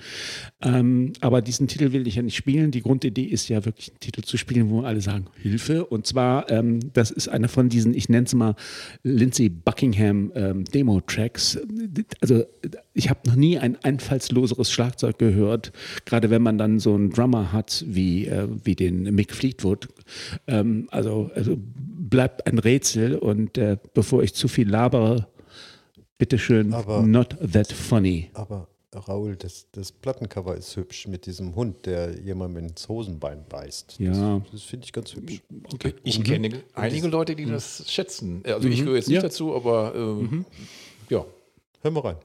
Ähm, 0.63 1.13
aber 1.21 1.43
diesen 1.43 1.67
Titel 1.67 1.93
will 1.93 2.07
ich 2.07 2.15
ja 2.15 2.23
nicht 2.23 2.37
spielen. 2.37 2.71
Die 2.71 2.83
Grundidee 2.83 3.25
ist 3.25 3.49
ja 3.49 3.65
wirklich 3.65 3.91
einen 3.91 4.01
Titel 4.01 4.23
zu 4.23 4.37
spielen, 4.37 4.71
wo 4.71 4.83
alle 4.83 5.01
sagen 5.01 5.27
Hilfe. 5.43 5.87
Und 5.87 6.07
zwar, 6.07 6.49
ähm, 6.53 6.79
das 6.93 7.11
ist 7.11 7.29
einer 7.29 7.49
von 7.49 7.69
diesen, 7.69 7.95
ich 7.95 8.09
nenne 8.09 8.27
es 8.27 8.35
mal 8.35 8.55
Lindsay 9.03 9.49
Buckingham 9.49 10.31
ähm, 10.37 10.65
Demo-Tracks. 10.65 11.59
Also 12.21 12.45
ich 12.95 13.11
habe 13.11 13.21
noch 13.27 13.35
nie 13.35 13.59
ein 13.59 13.77
einfallsloseres 13.83 14.71
Schlagzeug 14.71 15.19
gehört, 15.19 15.73
gerade 16.05 16.31
wenn 16.31 16.43
man 16.43 16.59
dann 16.59 16.76
so 16.79 16.95
einen 16.95 17.11
Drummer 17.11 17.53
hat 17.53 17.85
wie, 17.87 18.27
äh, 18.27 18.49
wie 18.65 18.75
den 18.75 19.03
Mick 19.15 19.33
Fleetwood. 19.35 19.89
Ähm, 20.47 20.89
also, 20.91 21.31
also 21.35 21.57
bleibt 21.59 22.47
ein 22.47 22.59
Rätsel 22.59 23.17
und 23.19 23.59
äh, 23.59 23.77
bevor 23.95 24.23
ich 24.23 24.35
zu 24.35 24.49
viel 24.49 24.69
labere, 24.69 25.27
bitteschön, 26.19 26.73
Aber- 26.73 27.03
not 27.03 27.37
that 27.53 27.73
funny. 27.73 28.31
Aber 28.35 28.69
Raoul, 28.95 29.37
das, 29.37 29.67
das 29.73 29.93
Plattencover 29.93 30.57
ist 30.57 30.75
hübsch 30.77 31.07
mit 31.07 31.27
diesem 31.27 31.55
Hund, 31.55 31.85
der 31.85 32.19
jemandem 32.19 32.65
ins 32.65 32.89
Hosenbein 32.89 33.45
beißt. 33.47 33.97
Ja. 33.99 34.39
Das, 34.39 34.53
das 34.53 34.63
finde 34.63 34.85
ich 34.87 34.93
ganz 34.93 35.15
hübsch. 35.15 35.43
Okay. 35.75 35.93
Ich 36.03 36.25
kenne 36.25 36.63
einige 36.73 37.09
Leute, 37.09 37.37
die 37.37 37.45
das 37.45 37.85
schätzen. 37.93 38.43
Also 38.47 38.69
ich 38.69 38.79
gehöre 38.79 38.97
jetzt 38.97 39.09
nicht 39.09 39.17
Ja. 39.17 39.23
dazu, 39.23 39.55
aber 39.55 39.95
ähm, 39.95 40.47
ja. 41.11 41.27
Hör 41.83 41.91
mal 41.91 42.01
rein. 42.01 42.17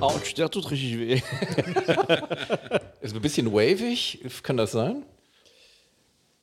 Autsch, 0.04 0.34
der 0.34 0.50
tut 0.50 0.70
richtig 0.70 0.98
weh. 0.98 1.14
Ist 3.00 3.14
ein 3.14 3.20
bisschen 3.20 3.52
wavig, 3.52 4.20
kann 4.42 4.56
das 4.56 4.72
sein? 4.72 5.04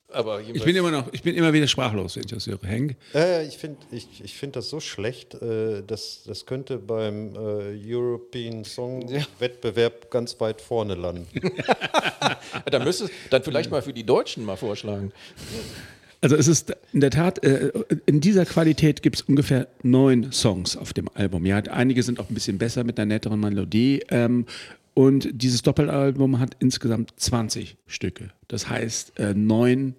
Aber 0.09 0.39
Ich 0.41 0.63
bin 0.63 0.75
immer 0.75 0.89
noch, 0.89 1.11
ich 1.11 1.21
bin 1.21 1.35
immer 1.35 1.51
wieder 1.51 1.67
sprachlos, 1.67 2.15
wenn 2.15 2.23
ich 2.23 2.31
das 2.31 2.47
höre. 2.47 2.59
Henk? 2.63 2.95
Äh, 3.13 3.45
ich 3.45 3.57
finde 3.57 3.77
ich, 3.91 4.07
ich 4.23 4.35
find 4.35 4.55
das 4.55 4.69
so 4.69 4.79
schlecht, 4.79 5.33
äh, 5.35 5.83
dass 5.83 6.23
das 6.25 6.45
könnte 6.45 6.77
beim 6.77 7.35
äh, 7.35 7.77
European 7.85 8.63
Song 8.63 9.09
Wettbewerb 9.39 10.09
ganz 10.09 10.39
weit 10.39 10.61
vorne 10.61 10.95
landen. 10.95 11.27
dann 12.71 12.83
müsstest 12.85 13.11
dann 13.31 13.43
vielleicht 13.43 13.69
mal 13.69 13.81
für 13.81 13.93
die 13.93 14.05
Deutschen 14.05 14.45
mal 14.45 14.55
vorschlagen. 14.55 15.11
Also 16.21 16.35
es 16.35 16.47
ist 16.47 16.75
in 16.93 17.01
der 17.01 17.11
Tat, 17.11 17.43
äh, 17.43 17.71
in 18.05 18.21
dieser 18.21 18.45
Qualität 18.45 19.03
gibt 19.03 19.17
es 19.17 19.21
ungefähr 19.21 19.67
neun 19.83 20.31
Songs 20.31 20.75
auf 20.75 20.93
dem 20.93 21.09
Album. 21.13 21.45
Ja, 21.45 21.57
einige 21.57 22.01
sind 22.01 22.19
auch 22.19 22.29
ein 22.29 22.33
bisschen 22.33 22.57
besser 22.57 22.83
mit 22.83 22.99
einer 22.99 23.05
netteren 23.05 23.39
Melodie. 23.39 24.03
Ähm, 24.09 24.45
und 24.93 25.29
dieses 25.31 25.61
Doppelalbum 25.61 26.39
hat 26.39 26.57
insgesamt 26.59 27.13
20 27.17 27.77
Stücke. 27.85 28.31
Das 28.47 28.67
heißt, 28.67 29.19
äh, 29.19 29.35
neun 29.35 29.93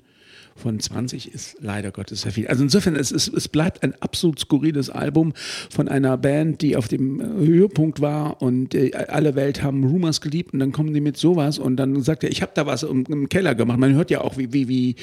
von 0.59 0.79
20 0.81 1.33
ist 1.33 1.57
leider 1.61 1.91
Gottes 1.91 2.23
sehr 2.23 2.33
viel. 2.33 2.49
Also 2.49 2.63
insofern, 2.63 2.97
es, 2.97 3.11
ist, 3.13 3.29
es 3.29 3.49
bleibt 3.49 3.83
ein 3.83 3.95
absolut 4.01 4.39
skurriles 4.41 4.91
Album 4.91 5.33
von 5.71 5.89
einer 5.89 6.17
Band, 6.17 6.61
die 6.63 6.77
auf 6.77 6.89
dem 6.89 7.21
äh, 7.21 7.25
Höhepunkt 7.47 8.01
war 8.01 8.43
und 8.43 8.75
äh, 8.75 8.93
alle 9.09 9.35
Welt 9.35 9.63
haben 9.63 9.85
Rumors 9.85 10.21
geliebt 10.21 10.53
und 10.53 10.59
dann 10.61 10.73
kommen 10.73 10.93
die 10.93 11.01
mit 11.01 11.17
sowas 11.17 11.59
und 11.59 11.77
dann 11.77 12.03
sagt 12.03 12.25
er, 12.25 12.31
ich 12.31 12.43
habe 12.43 12.53
da 12.55 12.67
was 12.67 12.83
im, 12.83 13.05
im 13.09 13.29
Keller 13.29 13.55
gemacht. 13.55 13.79
Man 13.79 13.95
hört 13.95 14.11
ja 14.11 14.21
auch, 14.21 14.37
wie, 14.37 14.53
wie, 14.53 14.69
wie 14.69 14.97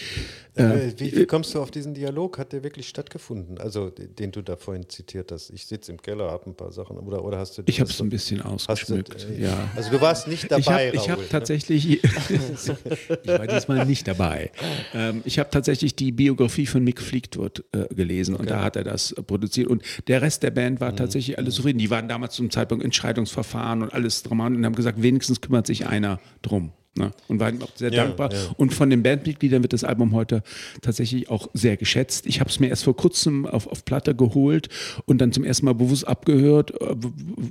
Äh, 0.55 0.93
wie, 0.97 1.13
wie 1.13 1.25
kommst 1.25 1.53
du 1.53 1.61
auf 1.61 1.69
diesen 1.69 1.93
Dialog? 1.93 2.37
Hat 2.37 2.53
der 2.53 2.63
wirklich 2.63 2.87
stattgefunden? 2.87 3.57
Also, 3.57 3.89
den 3.89 4.31
du 4.31 4.41
da 4.41 4.55
vorhin 4.55 4.87
zitiert 4.87 5.31
hast. 5.33 5.49
Ich 5.49 5.65
sitze 5.65 5.91
im 5.91 6.01
Keller, 6.01 6.31
habe 6.31 6.49
ein 6.49 6.55
paar 6.55 6.71
Sachen. 6.71 6.97
Oder, 6.97 7.25
oder 7.25 7.37
hast 7.39 7.57
du 7.57 7.63
ich 7.65 7.81
habe 7.81 7.89
es 7.89 8.01
ein 8.01 8.07
bisschen 8.09 8.41
hast 8.41 8.67
du, 8.67 8.71
ausgeschmückt. 8.71 9.27
äh, 9.37 9.43
ja. 9.43 9.69
Also, 9.75 9.91
du 9.91 9.99
warst 9.99 10.29
nicht 10.29 10.43
Ich 10.43 10.49
dabei, 10.49 10.87
habe 10.87 10.95
ich 10.95 11.09
hab 11.09 11.17
Raoul, 11.17 11.23
ne? 11.23 11.29
tatsächlich, 11.29 12.03
ich 12.03 13.27
war 13.27 13.47
diesmal 13.47 13.85
nicht 13.85 14.07
dabei. 14.07 14.49
Ähm, 14.93 15.23
ich 15.25 15.39
habe 15.39 15.44
tatsächlich 15.51 15.95
die 15.95 16.11
Biografie 16.11 16.65
von 16.65 16.83
Mick 16.83 17.01
Fleetwood 17.01 17.63
äh, 17.71 17.93
gelesen 17.93 18.35
und 18.35 18.49
da 18.49 18.63
hat 18.63 18.75
er 18.75 18.83
das 18.83 19.11
äh, 19.11 19.23
produziert. 19.23 19.67
Und 19.67 19.83
der 20.07 20.21
Rest 20.21 20.43
der 20.43 20.51
Band 20.51 20.81
war 20.81 20.95
tatsächlich 20.95 21.37
alles 21.37 21.55
zufrieden. 21.55 21.79
Die 21.79 21.89
waren 21.89 22.07
damals 22.07 22.35
zum 22.35 22.49
Zeitpunkt 22.49 22.83
Entscheidungsverfahren 22.83 23.81
und 23.81 23.93
alles 23.93 24.23
drum 24.23 24.39
und 24.39 24.65
haben 24.65 24.75
gesagt, 24.75 25.01
wenigstens 25.01 25.41
kümmert 25.41 25.67
sich 25.67 25.87
einer 25.87 26.19
drum. 26.41 26.71
Ne? 26.97 27.11
Und 27.27 27.41
waren 27.41 27.55
ihm 27.55 27.61
auch 27.61 27.71
sehr 27.75 27.91
Ja, 27.91 28.05
dankbar. 28.05 28.31
ja. 28.31 28.39
Und 28.55 28.73
von 28.73 28.89
den 28.89 29.03
Bandmitgliedern 29.03 29.61
wird 29.61 29.73
das 29.73 29.83
Album 29.83 30.13
heute 30.13 30.43
tatsächlich 30.81 31.29
auch 31.29 31.49
sehr 31.53 31.75
geschätzt. 31.75 32.25
Ich 32.25 32.39
habe 32.39 32.49
es 32.49 32.59
mir 32.61 32.67
erst 32.67 32.85
vor 32.85 32.95
kurzem 32.95 33.45
auf, 33.45 33.67
auf 33.67 33.83
Platte 33.83 34.15
geholt 34.15 34.69
und 35.05 35.19
dann 35.19 35.33
zum 35.33 35.43
ersten 35.43 35.65
Mal 35.65 35.73
bewusst 35.73 36.07
abgehört. 36.07 36.71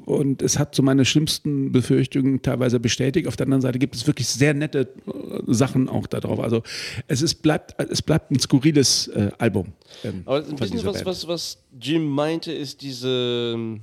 Und 0.06 0.40
es 0.40 0.58
hat 0.58 0.74
so 0.74 0.82
meine 0.82 1.04
schlimmsten 1.04 1.72
Befürchtungen 1.72 2.40
teilweise 2.40 2.80
bestätigt. 2.80 3.28
Auf 3.28 3.36
der 3.36 3.44
anderen 3.46 3.60
Seite 3.60 3.78
gibt 3.78 3.94
es 3.94 4.06
wirklich 4.06 4.28
sehr 4.28 4.54
nette 4.54 4.88
äh, 5.06 5.12
Sachen 5.46 5.90
auch 5.90 6.06
da 6.06 6.20
drauf. 6.20 6.40
Also 6.40 6.62
es 7.06 7.20
ist, 7.20 7.42
bleibt, 7.42 7.74
es 7.90 8.00
bleibt 8.00 8.30
ein 8.30 8.38
skurriles 8.40 9.08
äh, 9.08 9.30
Album. 9.36 9.72
ähm, 10.04 10.22
Aber 10.24 10.38
ein 10.42 10.56
bisschen 10.56 10.84
was, 10.86 11.04
was, 11.04 11.28
was 11.28 11.58
Jim 11.78 12.06
meinte, 12.06 12.50
ist 12.50 12.80
diese, 12.80 13.78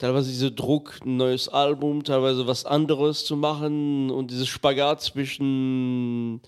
teilweise 0.00 0.30
dieser 0.30 0.50
Druck, 0.50 0.98
ein 1.04 1.18
neues 1.18 1.48
Album, 1.48 2.02
teilweise 2.02 2.46
was 2.46 2.64
anderes 2.64 3.24
zu 3.26 3.36
machen 3.36 4.10
und 4.10 4.30
dieses 4.30 4.48
Spagat 4.48 5.02
zwischen 5.02 6.40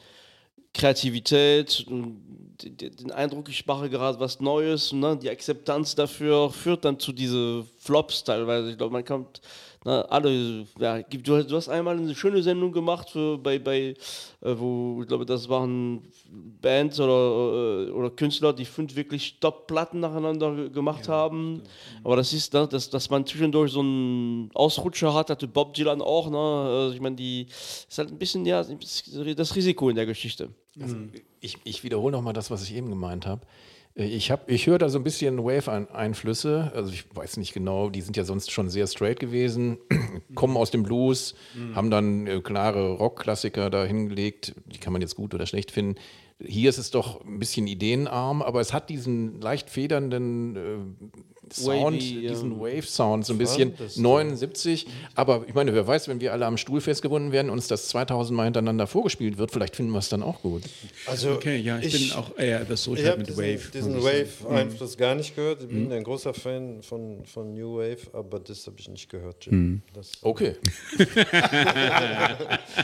Kreativität 0.72 1.84
und 1.86 2.56
den 2.62 3.10
Eindruck, 3.10 3.50
ich 3.50 3.66
mache 3.66 3.90
gerade 3.90 4.18
was 4.20 4.40
Neues, 4.40 4.92
ne? 4.92 5.18
die 5.20 5.28
Akzeptanz 5.28 5.94
dafür 5.94 6.48
führt 6.50 6.84
dann 6.86 6.98
zu 6.98 7.12
diese 7.12 7.64
Flops 7.78 8.24
teilweise. 8.24 8.70
Ich 8.70 8.78
glaube, 8.78 8.94
man 8.94 9.04
kommt, 9.04 9.42
na, 9.84 10.02
alle, 10.02 10.66
ja, 10.78 11.02
du, 11.02 11.36
hast- 11.36 11.50
du 11.50 11.56
hast 11.56 11.68
einmal 11.68 11.96
eine 11.98 12.14
schöne 12.14 12.42
Sendung 12.42 12.72
gemacht 12.72 13.10
für, 13.10 13.36
bei, 13.38 13.58
bei 13.58 13.94
äh, 14.40 14.54
wo, 14.56 15.00
ich 15.02 15.08
glaube, 15.08 15.26
das 15.26 15.48
waren 15.48 16.02
Bands 16.60 17.00
oder, 17.00 17.88
äh, 17.88 17.90
oder 17.90 18.10
Künstler, 18.10 18.52
die 18.52 18.64
fünf 18.64 18.94
wirklich 18.96 19.38
Top-Platten 19.40 20.00
nacheinander 20.00 20.54
ge- 20.54 20.70
gemacht 20.70 21.08
haben. 21.08 21.62
Aber 22.04 22.16
das 22.16 22.32
ist, 22.32 22.52
ne, 22.54 22.66
dass, 22.68 22.90
dass 22.90 23.10
man 23.10 23.26
zwischendurch 23.26 23.72
so 23.72 23.80
einen 23.80 24.50
Ausrutscher 24.54 25.12
hat, 25.14 25.30
hatte 25.30 25.48
Bob 25.48 25.74
Dylan 25.74 26.00
auch, 26.00 26.30
ne? 26.30 26.38
Also 26.38 26.94
ich 26.94 27.00
meine, 27.00 27.16
die 27.16 27.46
ist 27.50 27.98
halt 27.98 28.10
ein 28.10 28.18
bisschen, 28.18 28.46
ja, 28.46 28.62
das 28.62 29.56
Risiko 29.56 29.88
in 29.88 29.96
der 29.96 30.06
Geschichte. 30.06 30.50
Ich, 31.40 31.56
ich 31.64 31.82
wiederhole 31.84 32.12
nochmal 32.12 32.32
das, 32.32 32.50
was 32.50 32.62
ich 32.62 32.74
eben 32.74 32.88
gemeint 32.88 33.26
habe. 33.26 33.42
Ich, 33.94 34.30
hab, 34.30 34.50
ich 34.50 34.66
höre 34.66 34.78
da 34.78 34.88
so 34.88 34.98
ein 34.98 35.04
bisschen 35.04 35.44
Wave-Einflüsse. 35.44 36.72
Also 36.74 36.92
ich 36.92 37.04
weiß 37.14 37.36
nicht 37.36 37.52
genau, 37.52 37.90
die 37.90 38.00
sind 38.00 38.16
ja 38.16 38.24
sonst 38.24 38.50
schon 38.50 38.70
sehr 38.70 38.86
straight 38.86 39.20
gewesen, 39.20 39.78
kommen 40.34 40.56
aus 40.56 40.70
dem 40.70 40.82
Blues, 40.82 41.34
haben 41.74 41.90
dann 41.90 42.26
äh, 42.26 42.40
klare 42.40 42.92
Rock-Klassiker 42.92 43.68
da 43.68 43.84
hingelegt. 43.84 44.54
Die 44.66 44.78
kann 44.78 44.94
man 44.94 45.02
jetzt 45.02 45.14
gut 45.14 45.34
oder 45.34 45.46
schlecht 45.46 45.70
finden. 45.70 45.96
Hier 46.44 46.70
ist 46.70 46.78
es 46.78 46.90
doch 46.90 47.24
ein 47.24 47.38
bisschen 47.38 47.66
ideenarm, 47.66 48.40
aber 48.42 48.60
es 48.60 48.72
hat 48.72 48.88
diesen 48.88 49.40
leicht 49.40 49.68
federnden 49.68 50.56
äh, 50.56 50.78
Sound, 51.52 51.96
Wavy, 51.96 52.28
diesen 52.28 52.60
Wave-Sound, 52.60 53.26
so 53.26 53.32
ein 53.34 53.38
bisschen 53.38 53.74
79. 53.96 54.86
Aber 55.14 55.44
ich 55.46 55.54
meine, 55.54 55.74
wer 55.74 55.86
weiß, 55.86 56.08
wenn 56.08 56.20
wir 56.20 56.32
alle 56.32 56.46
am 56.46 56.56
Stuhl 56.56 56.80
festgebunden 56.80 57.32
werden 57.32 57.48
und 57.48 57.54
uns 57.54 57.68
das 57.68 57.88
2000 57.88 58.36
Mal 58.36 58.44
hintereinander 58.44 58.86
vorgespielt 58.86 59.38
wird, 59.38 59.50
vielleicht 59.50 59.76
finden 59.76 59.92
wir 59.92 59.98
es 59.98 60.08
dann 60.08 60.22
auch 60.22 60.40
gut. 60.42 60.62
Also, 61.06 61.32
Okay, 61.32 61.56
ja, 61.58 61.78
ich, 61.78 61.92
bin 61.92 62.12
auch 62.16 62.38
eher 62.38 62.64
das 62.64 62.84
so 62.84 62.94
Ich 62.94 63.02
mit 63.04 63.26
diesen, 63.28 63.36
Wave. 63.42 63.70
diesen 63.72 63.98
ich. 63.98 64.04
Wave-Einfluss 64.04 64.96
gar 64.96 65.14
nicht 65.14 65.34
gehört. 65.34 65.62
Ich 65.62 65.68
bin 65.68 65.92
ein 65.92 66.04
großer 66.04 66.32
Fan 66.34 66.82
von, 66.82 67.24
von 67.26 67.54
New 67.54 67.76
Wave, 67.78 67.98
aber 68.12 68.38
das 68.38 68.66
habe 68.66 68.76
ich 68.78 68.88
nicht 68.88 69.08
gehört, 69.08 69.44
Jim. 69.44 69.82
Das 69.92 70.12
Okay. 70.22 70.54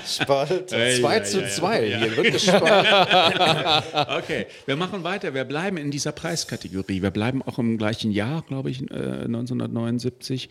Spalt. 0.07 0.71
2 0.71 1.21
zu 1.21 1.49
2. 1.49 1.99
Hier 1.99 2.16
wird 2.16 2.33
gespart. 2.33 4.09
Okay, 4.23 4.47
wir 4.66 4.77
machen 4.77 5.05
weiter. 5.05 5.35
Wir 5.35 5.44
bleiben 5.44 5.77
in 5.77 5.90
dieser 5.90 6.12
Preiskategorie. 6.12 7.03
Wir 7.03 7.11
bleiben 7.11 7.42
auch 7.42 7.59
im 7.59 7.79
gleichen 7.79 8.11
Jahr, 8.11 8.44
glaube 8.49 8.71
ich, 8.71 8.83
äh, 8.91 9.25
1979. 9.25 10.49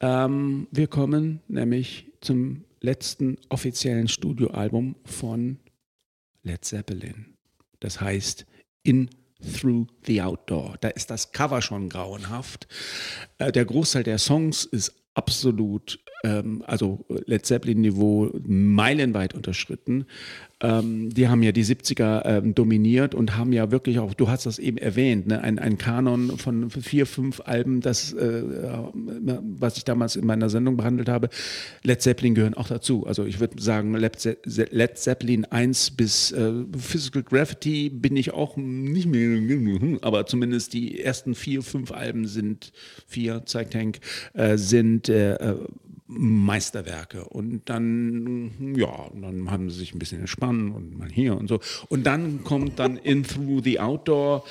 Ähm, 0.00 0.66
wir 0.70 0.86
kommen 0.86 1.40
nämlich 1.48 2.12
zum 2.20 2.64
letzten 2.80 3.36
offiziellen 3.48 4.08
Studioalbum 4.08 4.96
von 5.04 5.58
Led 6.42 6.64
Zeppelin. 6.64 7.26
Das 7.80 8.00
heißt 8.00 8.46
In 8.82 9.10
Through 9.40 9.86
the 10.06 10.22
Outdoor. 10.22 10.76
Da 10.80 10.88
ist 10.88 11.10
das 11.10 11.32
Cover 11.32 11.60
schon 11.60 11.88
grauenhaft. 11.88 12.66
Äh, 13.38 13.52
der 13.52 13.64
Großteil 13.64 14.02
der 14.02 14.18
Songs 14.18 14.64
ist 14.64 14.92
absolut, 15.14 15.98
ähm, 16.24 16.64
also 16.66 17.04
Led 17.26 17.46
Zeppelin-Niveau 17.46 18.30
meilenweit 18.46 19.34
unterschritten. 19.34 20.06
Ähm, 20.60 21.12
die 21.12 21.28
haben 21.28 21.42
ja 21.42 21.52
die 21.52 21.64
70er 21.64 22.24
ähm, 22.24 22.54
dominiert 22.54 23.14
und 23.14 23.36
haben 23.36 23.52
ja 23.52 23.70
wirklich 23.70 23.98
auch, 23.98 24.14
du 24.14 24.28
hast 24.28 24.46
das 24.46 24.58
eben 24.58 24.78
erwähnt, 24.78 25.26
ne, 25.26 25.42
ein, 25.42 25.58
ein 25.58 25.76
Kanon 25.76 26.38
von 26.38 26.70
vier, 26.70 27.06
fünf 27.06 27.42
Alben, 27.44 27.82
das, 27.82 28.14
äh, 28.14 28.42
was 29.58 29.76
ich 29.76 29.84
damals 29.84 30.16
in 30.16 30.26
meiner 30.26 30.48
Sendung 30.48 30.76
behandelt 30.78 31.08
habe. 31.08 31.28
Led 31.82 32.00
Zeppelin 32.00 32.34
gehören 32.34 32.54
auch 32.54 32.68
dazu. 32.68 33.06
Also 33.06 33.24
ich 33.24 33.40
würde 33.40 33.60
sagen, 33.60 33.94
Led, 33.94 34.18
Ze 34.18 34.38
Led 34.44 34.96
Zeppelin 34.96 35.44
1 35.44 35.90
bis 35.90 36.32
äh, 36.32 36.52
Physical 36.78 37.22
Gravity 37.22 37.90
bin 37.90 38.16
ich 38.16 38.32
auch 38.32 38.56
nicht 38.56 39.06
mehr, 39.06 39.24
aber 40.00 40.24
zumindest 40.24 40.72
die 40.72 41.00
ersten 41.00 41.34
vier, 41.34 41.62
fünf 41.62 41.92
Alben 41.92 42.26
sind, 42.26 42.72
vier, 43.06 43.42
zeigt 43.44 43.74
Hank, 43.74 43.98
äh, 44.32 44.56
sind 44.56 45.08
äh, 45.08 45.34
äh, 45.34 45.56
Meisterwerke. 46.06 47.24
Und 47.24 47.68
dann, 47.70 48.74
ja, 48.76 49.10
dann 49.14 49.50
haben 49.50 49.70
sie 49.70 49.78
sich 49.78 49.94
ein 49.94 49.98
bisschen 49.98 50.20
entspannen 50.20 50.72
und 50.72 50.98
mal 50.98 51.10
hier 51.10 51.36
und 51.36 51.48
so. 51.48 51.60
Und 51.88 52.04
dann 52.04 52.44
kommt 52.44 52.78
dann 52.78 52.96
In 52.96 53.24
Through 53.24 53.62
the 53.64 53.80
Outdoor. 53.80 54.44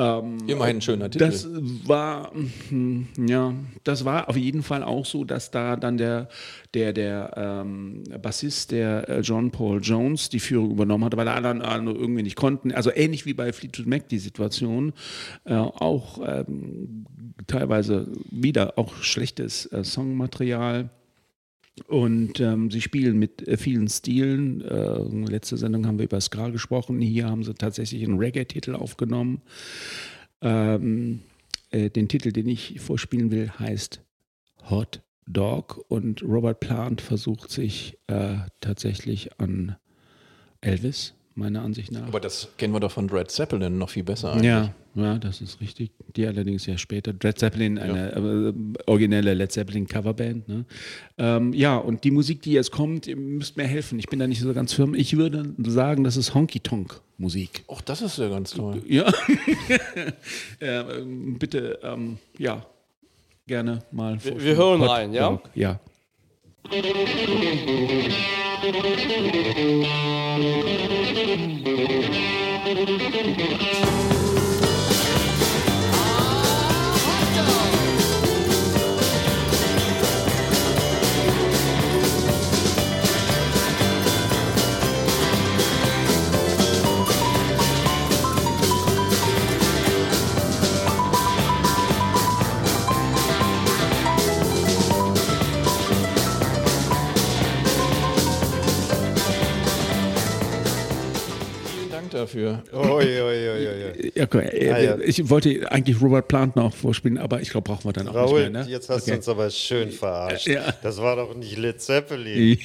Ähm, 0.00 0.38
Immerhin 0.46 0.76
ein 0.76 0.80
schöner 0.80 1.10
Titel. 1.10 1.26
das 1.26 1.48
war, 1.84 2.30
hm, 2.68 3.08
ja, 3.26 3.52
das 3.82 4.04
war 4.04 4.28
auf 4.28 4.36
jeden 4.36 4.62
Fall 4.62 4.84
auch 4.84 5.04
so, 5.04 5.24
dass 5.24 5.50
da 5.50 5.74
dann 5.74 5.98
der, 5.98 6.28
der, 6.72 6.92
der 6.92 7.32
ähm, 7.36 8.04
Bassist, 8.22 8.70
der 8.70 9.08
äh, 9.08 9.20
John 9.20 9.50
Paul 9.50 9.80
Jones, 9.82 10.28
die 10.28 10.38
Führung 10.38 10.70
übernommen 10.70 11.04
hatte, 11.04 11.16
weil 11.16 11.26
alle 11.26 11.48
anderen 11.48 11.88
äh, 11.88 11.90
irgendwie 11.90 12.22
nicht 12.22 12.36
konnten. 12.36 12.70
Also 12.70 12.92
ähnlich 12.94 13.26
wie 13.26 13.34
bei 13.34 13.52
Fleetwood 13.52 13.86
Mac 13.86 14.08
die 14.08 14.20
Situation. 14.20 14.92
Äh, 15.44 15.54
auch 15.54 16.20
ähm, 16.24 17.06
teilweise 17.48 18.06
wieder 18.30 18.78
auch 18.78 18.94
schlechtes 19.02 19.66
äh, 19.66 19.82
Songmaterial. 19.82 20.90
Und 21.86 22.40
ähm, 22.40 22.70
sie 22.70 22.80
spielen 22.80 23.18
mit 23.18 23.46
äh, 23.46 23.56
vielen 23.56 23.88
Stilen. 23.88 24.60
Äh, 24.62 25.30
letzte 25.30 25.56
Sendung 25.56 25.86
haben 25.86 25.98
wir 25.98 26.06
über 26.06 26.20
Ska 26.20 26.48
gesprochen. 26.48 27.00
Hier 27.00 27.28
haben 27.28 27.44
sie 27.44 27.54
tatsächlich 27.54 28.04
einen 28.04 28.18
Reggae-Titel 28.18 28.74
aufgenommen. 28.74 29.42
Ähm, 30.40 31.20
äh, 31.70 31.90
den 31.90 32.08
Titel, 32.08 32.32
den 32.32 32.48
ich 32.48 32.80
vorspielen 32.80 33.30
will, 33.30 33.50
heißt 33.58 34.00
Hot 34.70 35.02
Dog. 35.26 35.84
Und 35.88 36.22
Robert 36.22 36.60
Plant 36.60 37.00
versucht 37.00 37.50
sich 37.50 37.98
äh, 38.06 38.36
tatsächlich 38.60 39.38
an 39.40 39.76
Elvis, 40.60 41.14
meiner 41.34 41.62
Ansicht 41.62 41.92
nach. 41.92 42.06
Aber 42.06 42.20
das 42.20 42.48
kennen 42.56 42.72
wir 42.72 42.80
doch 42.80 42.92
von 42.92 43.08
Red 43.10 43.30
Zeppelin 43.30 43.78
noch 43.78 43.90
viel 43.90 44.04
besser. 44.04 44.32
eigentlich. 44.32 44.46
ja, 44.46 44.74
Ja, 44.98 45.16
das 45.18 45.40
ist 45.40 45.60
richtig. 45.60 45.90
Die 46.16 46.26
allerdings 46.26 46.66
ja 46.66 46.76
später. 46.76 47.12
Led 47.22 47.38
Zeppelin, 47.38 47.78
eine 47.78 48.12
äh, 48.12 48.52
originelle 48.86 49.32
Led 49.34 49.52
Zeppelin 49.52 49.86
Coverband. 49.86 50.48
Ne? 50.48 50.64
Ähm, 51.18 51.52
ja, 51.52 51.76
und 51.76 52.02
die 52.02 52.10
Musik, 52.10 52.42
die 52.42 52.52
jetzt 52.52 52.72
kommt, 52.72 53.06
ihr 53.06 53.16
müsst 53.16 53.56
mir 53.56 53.64
helfen. 53.64 53.98
Ich 54.00 54.06
bin 54.08 54.18
da 54.18 54.26
nicht 54.26 54.40
so 54.40 54.52
ganz 54.52 54.72
firm. 54.72 54.94
Ich 54.94 55.16
würde 55.16 55.54
sagen, 55.58 56.02
das 56.02 56.16
ist 56.16 56.34
Honky 56.34 56.58
Tonk 56.60 57.00
Musik. 57.16 57.62
Auch 57.68 57.80
das 57.80 58.02
ist 58.02 58.18
ja 58.18 58.28
ganz 58.28 58.50
toll. 58.50 58.82
Ja. 58.88 59.04
äh, 60.60 60.82
bitte, 61.38 61.78
ähm, 61.82 62.18
ja, 62.38 62.66
gerne 63.46 63.80
mal. 63.92 64.18
Wir- 64.24 64.42
wir 64.42 64.56
hören 64.56 64.82
rein, 64.82 65.12
ja? 65.12 65.28
Rock, 65.28 65.48
Ja. 65.54 65.78
Vielen 73.48 74.27
dafür. 102.28 102.62
Oi, 102.72 103.22
oi, 103.22 103.22
oi, 103.22 103.68
oi. 103.68 104.12
Ja, 104.14 104.24
okay. 104.24 104.70
Ah, 104.72 104.78
ja. 104.78 104.98
Ich 104.98 105.28
wollte 105.28 105.70
eigentlich 105.70 106.00
Robert 106.00 106.28
Plant 106.28 106.56
noch 106.56 106.74
vorspielen, 106.74 107.18
aber 107.18 107.40
ich 107.40 107.50
glaube, 107.50 107.70
brauchen 107.70 107.84
wir 107.84 107.92
dann 107.92 108.08
auch 108.08 108.14
Raoul, 108.14 108.42
nicht 108.42 108.52
mehr. 108.52 108.64
Ne? 108.64 108.70
jetzt 108.70 108.88
hast 108.88 109.06
du 109.06 109.10
Okay. 109.10 109.18
uns 109.18 109.28
aber 109.28 109.50
schön 109.50 109.90
verarscht. 109.90 110.46
Ja. 110.46 110.72
Das 110.82 111.00
war 111.00 111.16
doch 111.16 111.34
nicht 111.34 111.56
Led 111.56 111.80
Zeppelin. 111.80 112.58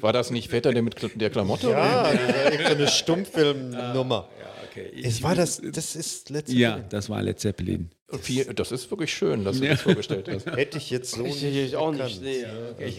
War 0.00 0.12
das 0.12 0.30
nicht 0.30 0.50
Vetter 0.50 0.72
der 0.72 0.82
mit 0.82 0.96
der 1.14 1.30
Klamotte? 1.30 1.70
Ja, 1.70 2.12
das 2.12 2.34
war 2.34 2.52
irgendeine 2.52 2.88
Stummfilmnummer. 2.88 4.28
Okay. 4.70 4.90
Es 5.02 5.22
war 5.22 5.34
das, 5.34 5.60
das 5.72 5.96
ist 5.96 6.30
Led 6.30 6.46
Zeppelin. 6.46 6.60
Ja, 6.60 6.78
das 6.78 7.08
war 7.08 7.22
Led 7.22 7.38
Zeppelin. 7.40 7.90
Viel, 8.22 8.44
das 8.54 8.72
ist 8.72 8.90
wirklich 8.90 9.14
schön, 9.14 9.44
dass 9.44 9.60
du 9.60 9.68
das 9.68 9.82
vorgestellt 9.82 10.28
hast. 10.28 10.44
Hätte 10.56 10.78
ich 10.78 10.90
jetzt 10.90 11.12
so 11.12 11.24
Ich, 11.24 11.42
nicht 11.42 11.54
ich 11.54 11.76
auch 11.76 11.92
nicht. 11.92 12.20
Nee. 12.20 12.44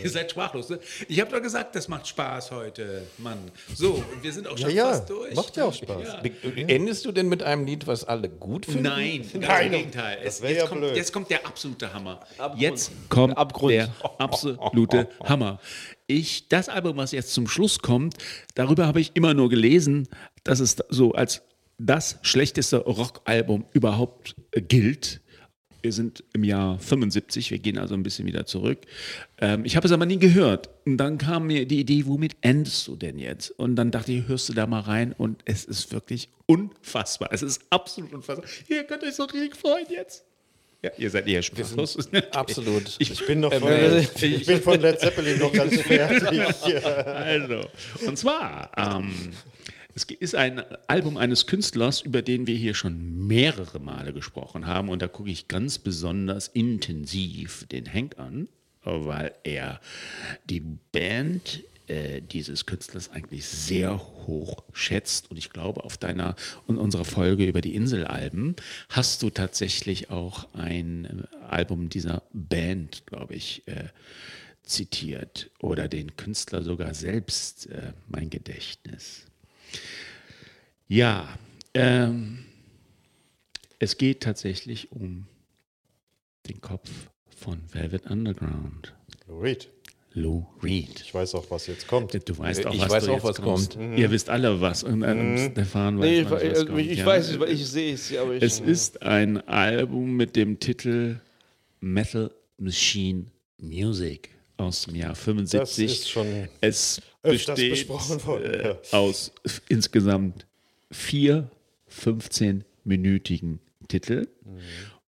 Ihr 0.01 0.09
seid 0.09 0.31
sprachlos. 0.31 0.69
Ne? 0.69 0.79
Ich 1.09 1.19
habe 1.19 1.29
doch 1.31 1.41
gesagt, 1.41 1.75
das 1.75 1.89
macht 1.89 2.07
Spaß 2.07 2.51
heute, 2.51 3.01
Mann. 3.17 3.37
So, 3.75 3.95
und 3.95 4.23
wir 4.23 4.31
sind 4.31 4.47
auch 4.47 4.57
Ja, 4.57 4.67
schon 4.67 4.75
ja, 4.77 4.89
fast 4.91 5.09
durch. 5.09 5.35
macht 5.35 5.57
ja 5.57 5.65
auch 5.65 5.73
Spaß. 5.73 6.07
Ja. 6.07 6.21
Endest 6.67 7.03
du 7.03 7.11
denn 7.11 7.27
mit 7.27 7.43
einem 7.43 7.65
Lied, 7.65 7.87
was 7.87 8.05
alle 8.05 8.29
gut 8.29 8.65
finden? 8.67 8.83
Nein, 8.83 9.25
Nein, 9.33 9.65
im 9.65 9.71
Gegenteil. 9.73 10.17
Es, 10.23 10.39
jetzt, 10.39 10.55
ja 10.57 10.65
kommt, 10.65 10.79
blöd. 10.79 10.95
jetzt 10.95 11.11
kommt 11.11 11.29
der 11.29 11.45
absolute 11.45 11.93
Hammer. 11.93 12.21
Abgrund. 12.37 12.61
Jetzt 12.61 12.91
kommt 13.09 13.37
Abgrund. 13.37 13.73
der 13.73 13.93
absolute 14.17 15.09
Hammer. 15.25 15.59
Ich, 16.07 16.47
das 16.47 16.69
Album, 16.69 16.95
was 16.95 17.11
jetzt 17.11 17.33
zum 17.33 17.49
Schluss 17.49 17.79
kommt, 17.79 18.15
darüber 18.55 18.85
habe 18.87 19.01
ich 19.01 19.11
immer 19.15 19.33
nur 19.33 19.49
gelesen, 19.49 20.07
dass 20.45 20.61
es 20.61 20.77
so 20.87 21.11
als 21.11 21.41
das 21.85 22.19
schlechteste 22.21 22.77
Rockalbum 22.77 23.65
überhaupt 23.73 24.35
äh, 24.51 24.61
gilt. 24.61 25.21
Wir 25.81 25.91
sind 25.91 26.23
im 26.33 26.43
Jahr 26.43 26.77
75, 26.77 27.49
wir 27.49 27.57
gehen 27.57 27.79
also 27.79 27.95
ein 27.95 28.03
bisschen 28.03 28.27
wieder 28.27 28.45
zurück. 28.45 28.79
Ähm, 29.39 29.65
ich 29.65 29.75
habe 29.75 29.87
es 29.87 29.91
aber 29.91 30.05
nie 30.05 30.19
gehört. 30.19 30.69
Und 30.85 30.97
dann 30.97 31.17
kam 31.17 31.47
mir 31.47 31.65
die 31.65 31.79
Idee, 31.79 32.05
womit 32.05 32.35
endest 32.41 32.87
du 32.87 32.95
denn 32.95 33.17
jetzt? 33.17 33.49
Und 33.49 33.75
dann 33.77 33.89
dachte 33.89 34.11
ich, 34.11 34.27
hörst 34.27 34.47
du 34.49 34.53
da 34.53 34.67
mal 34.67 34.81
rein 34.81 35.13
und 35.17 35.41
es 35.45 35.65
ist 35.65 35.91
wirklich 35.91 36.29
unfassbar. 36.45 37.29
Es 37.31 37.41
ist 37.41 37.63
absolut 37.71 38.13
unfassbar. 38.13 38.47
Ihr 38.67 38.83
könnt 38.83 39.03
euch 39.03 39.15
so 39.15 39.23
richtig 39.23 39.55
freuen 39.55 39.87
jetzt. 39.89 40.23
Ja, 40.83 40.91
ihr 40.97 41.09
seid 41.09 41.27
eher 41.27 41.43
sprachlos. 41.43 41.95
Absolut. 42.31 42.95
Ich 42.97 43.25
bin 43.27 43.39
noch 43.39 43.51
Ähm, 43.51 43.59
von, 43.59 43.69
äh, 43.69 43.99
ich 43.99 44.45
bin 44.47 44.61
von 44.61 44.81
Led 44.81 44.99
Zeppelin 44.99 45.37
noch 45.37 45.53
ganz 45.53 45.79
fertig. 45.81 46.41
Also, 47.05 47.61
und 48.07 48.17
zwar, 48.17 48.71
ähm, 48.75 49.13
es 49.93 50.03
ist 50.03 50.35
ein 50.35 50.63
Album 50.87 51.17
eines 51.17 51.47
Künstlers, 51.47 52.01
über 52.01 52.21
den 52.21 52.47
wir 52.47 52.55
hier 52.55 52.73
schon 52.73 53.27
mehrere 53.27 53.79
Male 53.79 54.13
gesprochen 54.13 54.67
haben. 54.67 54.89
Und 54.89 55.01
da 55.01 55.07
gucke 55.07 55.29
ich 55.29 55.47
ganz 55.47 55.77
besonders 55.77 56.47
intensiv 56.47 57.65
den 57.71 57.91
Hank 57.91 58.17
an, 58.17 58.47
weil 58.83 59.33
er 59.43 59.79
die 60.49 60.61
Band 60.91 61.63
äh, 61.87 62.21
dieses 62.21 62.65
Künstlers 62.65 63.11
eigentlich 63.11 63.45
sehr 63.45 63.99
hoch 63.99 64.63
schätzt. 64.73 65.29
Und 65.29 65.37
ich 65.37 65.49
glaube, 65.49 65.83
auf 65.83 65.97
deiner 65.97 66.35
und 66.67 66.77
unserer 66.77 67.05
Folge 67.05 67.45
über 67.45 67.61
die 67.61 67.75
Inselalben 67.75 68.55
hast 68.89 69.23
du 69.23 69.29
tatsächlich 69.29 70.09
auch 70.09 70.47
ein 70.53 71.27
Album 71.49 71.89
dieser 71.89 72.23
Band, 72.31 73.05
glaube 73.07 73.35
ich, 73.35 73.67
äh, 73.67 73.89
zitiert 74.63 75.49
oder 75.59 75.87
den 75.87 76.15
Künstler 76.15 76.63
sogar 76.63 76.93
selbst, 76.93 77.67
äh, 77.67 77.93
mein 78.07 78.29
Gedächtnis. 78.29 79.25
Ja, 80.87 81.27
ähm, 81.73 82.39
es 83.79 83.97
geht 83.97 84.21
tatsächlich 84.21 84.91
um 84.91 85.25
den 86.49 86.59
Kopf 86.61 86.89
von 87.37 87.59
Velvet 87.71 88.07
Underground, 88.09 88.93
Reed, 89.29 89.69
Lou 90.13 90.45
Reed. 90.61 90.99
ich 91.01 91.13
weiß 91.13 91.35
auch, 91.35 91.49
was 91.49 91.67
jetzt 91.67 91.87
kommt. 91.87 92.13
Du 92.27 92.37
weißt 92.37 92.65
auch, 92.67 92.73
Ich 92.73 92.81
was 92.81 92.89
weiß 92.89 93.05
du 93.05 93.11
auch, 93.11 93.15
jetzt 93.15 93.23
was 93.23 93.41
kommst. 93.41 93.73
kommt. 93.77 93.97
Ihr 93.97 94.11
wisst 94.11 94.29
alle 94.29 94.59
was. 94.59 94.83
Und 94.83 95.01
äh, 95.03 95.51
Stefan 95.51 95.97
weiß 95.99 96.05
Nee, 96.05 96.19
ich, 96.19 96.29
manchmal, 96.29 96.41
was 96.41 96.49
also, 96.59 96.65
kommt. 96.65 96.79
ich, 96.81 96.91
ich 96.91 96.97
Ja. 96.99 97.05
weiß 97.05 97.29
es, 97.29 97.39
weil 97.39 97.49
ich 97.51 97.65
sehe 97.67 97.93
es, 97.93 98.17
aber 98.17 98.33
ich. 98.35 98.43
Es 98.43 98.59
ist 98.59 99.01
ein 99.01 99.37
Album 99.47 100.17
mit 100.17 100.35
dem 100.35 100.59
Titel 100.59 101.19
Metal 101.79 102.31
Machine 102.57 103.27
Music 103.57 104.29
aus 104.61 104.83
dem 104.85 104.95
Jahr 104.95 105.15
75. 105.15 105.59
Das 105.59 105.77
ist 105.77 106.09
schon 106.09 106.47
es 106.61 107.01
besteht 107.21 107.71
besprochen 107.71 108.23
worden, 108.25 108.53
äh, 108.53 108.67
ja. 108.69 108.77
aus 108.91 109.31
insgesamt 109.69 110.45
vier 110.91 111.49
15-minütigen 111.89 113.59
Titel 113.87 114.27
Mhm. 114.45 114.59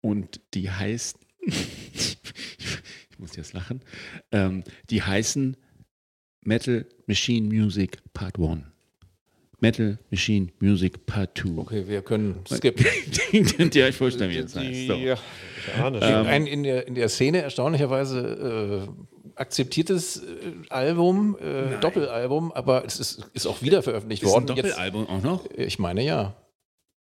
und 0.03 0.41
die 0.55 0.71
heißen, 0.71 1.19
ich 1.47 3.19
muss 3.19 3.37
jetzt 3.37 3.53
lachen, 3.55 3.81
ähm, 4.33 4.63
die 4.91 5.03
heißen 5.03 5.57
Metal 6.43 6.87
Machine 7.07 7.49
Music 7.53 7.99
Part 8.13 8.39
1. 8.39 8.63
Metal 9.59 9.99
Machine 10.11 10.49
Music 10.61 11.07
Part 11.07 11.39
2. 11.39 11.49
Okay, 11.59 11.89
wir 11.89 12.03
können 12.03 12.41
skippen. 12.49 12.85
Könnt 13.57 13.75
ihr 13.75 13.87
euch 13.87 13.97
vorstellen, 13.97 14.31
wie 14.31 14.37
es 14.37 14.55
heißt. 14.55 14.69
die, 14.71 14.87
So. 14.87 14.95
ja. 14.95 15.19
Ich 15.67 15.75
ahne. 15.75 15.99
Ähm, 16.03 16.27
Ein 16.27 16.47
in 16.47 16.63
der, 16.63 16.87
in 16.87 16.95
der 16.95 17.09
Szene 17.09 17.41
erstaunlicherweise 17.43 18.87
äh, 18.87 19.16
akzeptiertes 19.37 20.17
äh, 20.17 20.23
Album, 20.71 21.37
äh, 21.39 21.79
Doppelalbum, 21.81 22.53
aber 22.53 22.85
es 22.85 22.99
ist, 22.99 23.27
ist 23.35 23.47
auch 23.47 23.63
wieder 23.63 23.83
veröffentlicht 23.83 24.23
Ist 24.23 24.31
ein 24.31 24.33
worden. 24.33 24.47
Doppelalbum 24.47 25.09
auch 25.09 25.23
noch? 25.23 25.45
Jetzt, 25.45 25.59
ich 25.59 25.79
meine 25.79 26.03
ja. 26.03 26.35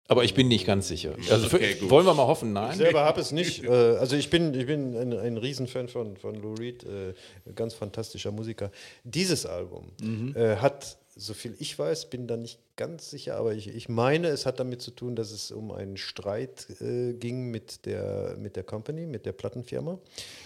Aber 0.07 0.23
ich 0.23 0.33
bin 0.33 0.47
nicht 0.47 0.65
ganz 0.65 0.87
sicher. 0.87 1.13
Also 1.29 1.45
Okay, 1.55 1.75
für, 1.75 1.89
wollen 1.89 2.05
wir 2.05 2.13
mal 2.15 2.25
hoffen, 2.25 2.53
nein? 2.53 2.71
Ich 2.71 2.77
selber 2.77 3.03
habe 3.03 3.21
es 3.21 3.31
nicht. 3.31 3.63
Äh, 3.63 3.69
also 3.69 4.15
ich 4.15 4.29
bin, 4.29 4.53
ich 4.55 4.65
bin 4.65 4.95
ein, 4.95 5.13
ein 5.13 5.37
Riesenfan 5.37 5.87
von, 5.87 6.17
von 6.17 6.35
Lou 6.35 6.53
Reed, 6.53 6.83
äh, 6.83 7.13
ganz 7.53 7.73
fantastischer 7.73 8.31
Musiker. 8.31 8.71
Dieses 9.03 9.45
Album 9.45 9.91
äh, 10.35 10.55
hat, 10.55 10.97
so 11.19 11.33
viel 11.33 11.55
ich 11.59 11.77
weiß, 11.77 12.09
bin 12.09 12.27
da 12.27 12.37
nicht 12.37 12.59
ganz 12.75 13.09
sicher, 13.09 13.35
aber 13.35 13.53
ich, 13.53 13.67
ich 13.67 13.89
meine, 13.89 14.29
es 14.29 14.45
hat 14.45 14.59
damit 14.59 14.81
zu 14.81 14.91
tun, 14.91 15.15
dass 15.15 15.31
es 15.31 15.51
um 15.51 15.71
einen 15.71 15.97
Streit 15.97 16.67
äh, 16.81 17.13
ging 17.13 17.51
mit 17.51 17.85
der, 17.85 18.35
mit 18.37 18.55
der 18.55 18.63
Company, 18.63 19.05
mit 19.05 19.25
der 19.25 19.33
Plattenfirma. 19.33 19.99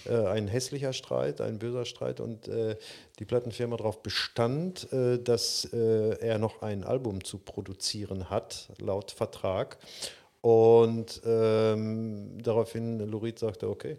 Äh, 0.05 0.15
ein 0.15 0.47
hässlicher 0.47 0.93
Streit, 0.93 1.41
ein 1.41 1.59
böser 1.59 1.85
Streit 1.85 2.19
und 2.19 2.47
äh, 2.47 2.75
die 3.19 3.25
Plattenfirma 3.25 3.77
darauf 3.77 4.01
bestand, 4.01 4.91
äh, 4.91 5.19
dass 5.19 5.69
äh, 5.71 6.17
er 6.19 6.39
noch 6.39 6.61
ein 6.63 6.83
Album 6.83 7.23
zu 7.23 7.37
produzieren 7.37 8.29
hat, 8.29 8.69
laut 8.79 9.11
Vertrag. 9.11 9.77
Und 10.41 11.21
ähm, 11.23 12.41
daraufhin 12.43 12.99
Lurid 12.99 13.39
sagte, 13.39 13.69
okay, 13.69 13.97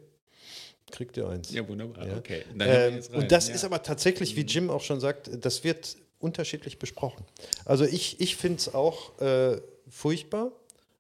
kriegt 0.91 1.17
ihr 1.17 1.29
eins. 1.29 1.53
Ja, 1.53 1.67
wunderbar. 1.67 2.07
Ja. 2.07 2.17
Okay. 2.19 2.43
Ähm, 2.61 3.01
und 3.13 3.33
das 3.33 3.49
Ja. 3.49 3.55
ist 3.55 3.65
aber 3.65 3.83
tatsächlich, 3.83 4.37
wie 4.37 4.43
Jim 4.43 4.71
auch 4.71 4.83
schon 4.83 5.01
sagt, 5.01 5.31
das 5.45 5.65
wird 5.65 5.97
unterschiedlich 6.25 6.79
besprochen. 6.79 7.25
Also 7.65 7.85
ich, 7.85 8.21
ich 8.21 8.37
finde 8.37 8.59
es 8.59 8.75
auch 8.75 9.19
äh, 9.21 9.61
furchtbar, 9.89 10.51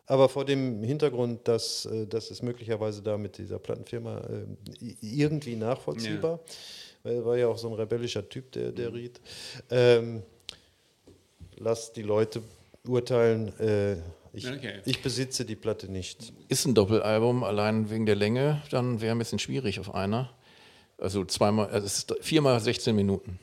aber 0.07 0.29
vor 0.29 0.45
dem 0.45 0.83
Hintergrund, 0.85 1.49
dass, 1.49 1.87
äh, 1.87 2.07
dass 2.07 2.31
es 2.31 2.43
möglicherweise 2.43 3.03
da 3.03 3.17
mit 3.17 3.39
dieser 3.39 3.59
Plattenfirma 3.59 4.19
äh, 4.21 4.95
irgendwie 5.01 5.57
nachvollziehbar, 5.57 6.41
weil 7.03 7.15
er 7.17 7.25
war 7.25 7.37
ja 7.39 7.49
auch 7.49 7.59
so 7.59 7.69
ein 7.69 7.75
rebellischer 7.75 8.29
Typ, 8.29 8.53
der, 8.53 8.71
der 8.73 8.91
Mhm. 8.91 8.95
Ried. 8.97 9.21
Ähm, 9.71 10.23
lass 11.57 11.93
die 11.93 12.03
Leute 12.03 12.43
urteilen. 12.87 13.49
Äh, 13.59 13.97
ich, 14.35 14.47
Okay. 14.51 14.81
ich 14.85 15.01
besitze 15.01 15.45
die 15.45 15.55
Platte 15.57 15.91
nicht. 15.91 16.33
Ist 16.49 16.67
ein 16.67 16.75
Doppelalbum, 16.75 17.45
allein 17.45 17.89
wegen 17.89 18.05
der 18.05 18.17
Länge, 18.17 18.63
dann 18.71 19.01
wäre 19.01 19.15
ein 19.15 19.19
bisschen 19.19 19.39
schwierig 19.39 19.79
auf 19.81 19.95
einer. 19.95 20.31
Also 20.99 21.25
zweimal, 21.25 21.69
also 21.71 21.87
es 21.87 21.99
ist 21.99 22.15
viermal 22.21 22.61
16 22.61 22.95
Minuten. 22.95 23.39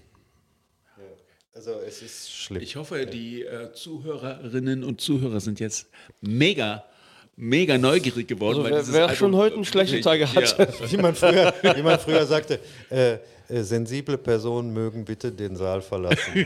Also 1.53 1.71
es 1.85 2.01
ist 2.01 2.31
schlimm. 2.33 2.61
Ich 2.61 2.75
hoffe, 2.77 3.05
die 3.05 3.43
äh, 3.43 3.73
Zuhörerinnen 3.73 4.83
und 4.83 5.01
Zuhörer 5.01 5.39
sind 5.41 5.59
jetzt 5.59 5.87
mega 6.21 6.83
mega 7.35 7.77
neugierig 7.77 8.27
geworden. 8.27 8.59
Also 8.65 8.71
weil 8.71 8.87
wer, 8.87 8.93
wer 8.93 9.01
Album- 9.03 9.15
schon 9.17 9.35
heute 9.35 9.55
einen 9.55 9.65
schlechten 9.65 10.01
Tag 10.01 10.21
hat, 10.21 10.57
Ja. 10.59 10.67
Wie 10.91 10.97
man 10.97 11.15
früher, 11.15 11.53
wie 11.75 11.81
man 11.81 11.99
früher 11.99 12.25
sagte, 12.25 12.59
äh, 12.89 13.13
äh, 13.49 13.63
sensible 13.63 14.17
Personen 14.17 14.71
mögen 14.73 15.03
bitte 15.05 15.31
den 15.31 15.55
Saal 15.55 15.81
verlassen. 15.81 16.45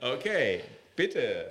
Okay, 0.00 0.60
bitte. 0.94 1.50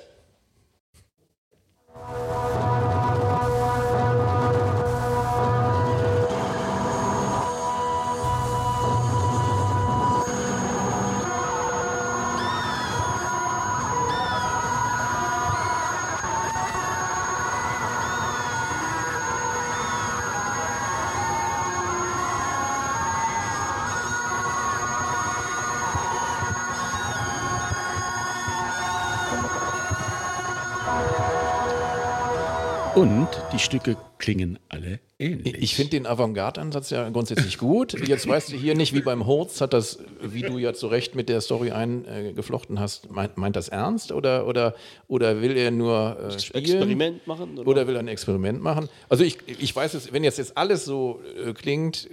Und 32.93 33.29
die 33.53 33.59
Stücke 33.59 33.95
klingen 34.17 34.59
alle 34.67 34.99
ähnlich. 35.17 35.55
Ich 35.59 35.75
finde 35.75 35.91
den 35.91 36.05
Avantgarde-Ansatz 36.05 36.89
ja 36.89 37.07
grundsätzlich 37.09 37.57
gut. 37.57 37.93
Jetzt 38.05 38.27
weißt 38.27 38.51
du 38.51 38.57
hier 38.57 38.75
nicht, 38.75 38.93
wie 38.93 39.01
beim 39.01 39.25
Horz, 39.25 39.61
hat 39.61 39.71
das, 39.71 39.99
wie 40.21 40.41
du 40.41 40.57
ja 40.57 40.73
zu 40.73 40.87
Recht 40.87 41.15
mit 41.15 41.29
der 41.29 41.39
Story 41.39 41.71
eingeflochten 41.71 42.81
hast, 42.81 43.09
meint, 43.09 43.37
meint 43.37 43.55
das 43.55 43.69
ernst 43.69 44.11
oder, 44.11 44.45
oder, 44.45 44.75
oder 45.07 45.41
will 45.41 45.55
er 45.55 45.71
nur 45.71 46.17
äh, 46.19 46.39
spielen? 46.39 46.63
Experiment 46.65 47.27
machen. 47.27 47.57
Oder? 47.57 47.69
Oder 47.69 47.87
will 47.87 47.95
er 47.95 47.99
ein 47.99 48.09
Experiment 48.09 48.61
machen? 48.61 48.89
Also 49.07 49.23
ich, 49.23 49.37
ich 49.47 49.73
weiß 49.73 49.93
es, 49.93 50.11
wenn 50.11 50.25
jetzt, 50.25 50.37
jetzt 50.37 50.57
alles 50.57 50.83
so 50.83 51.21
äh, 51.45 51.53
klingt, 51.53 52.09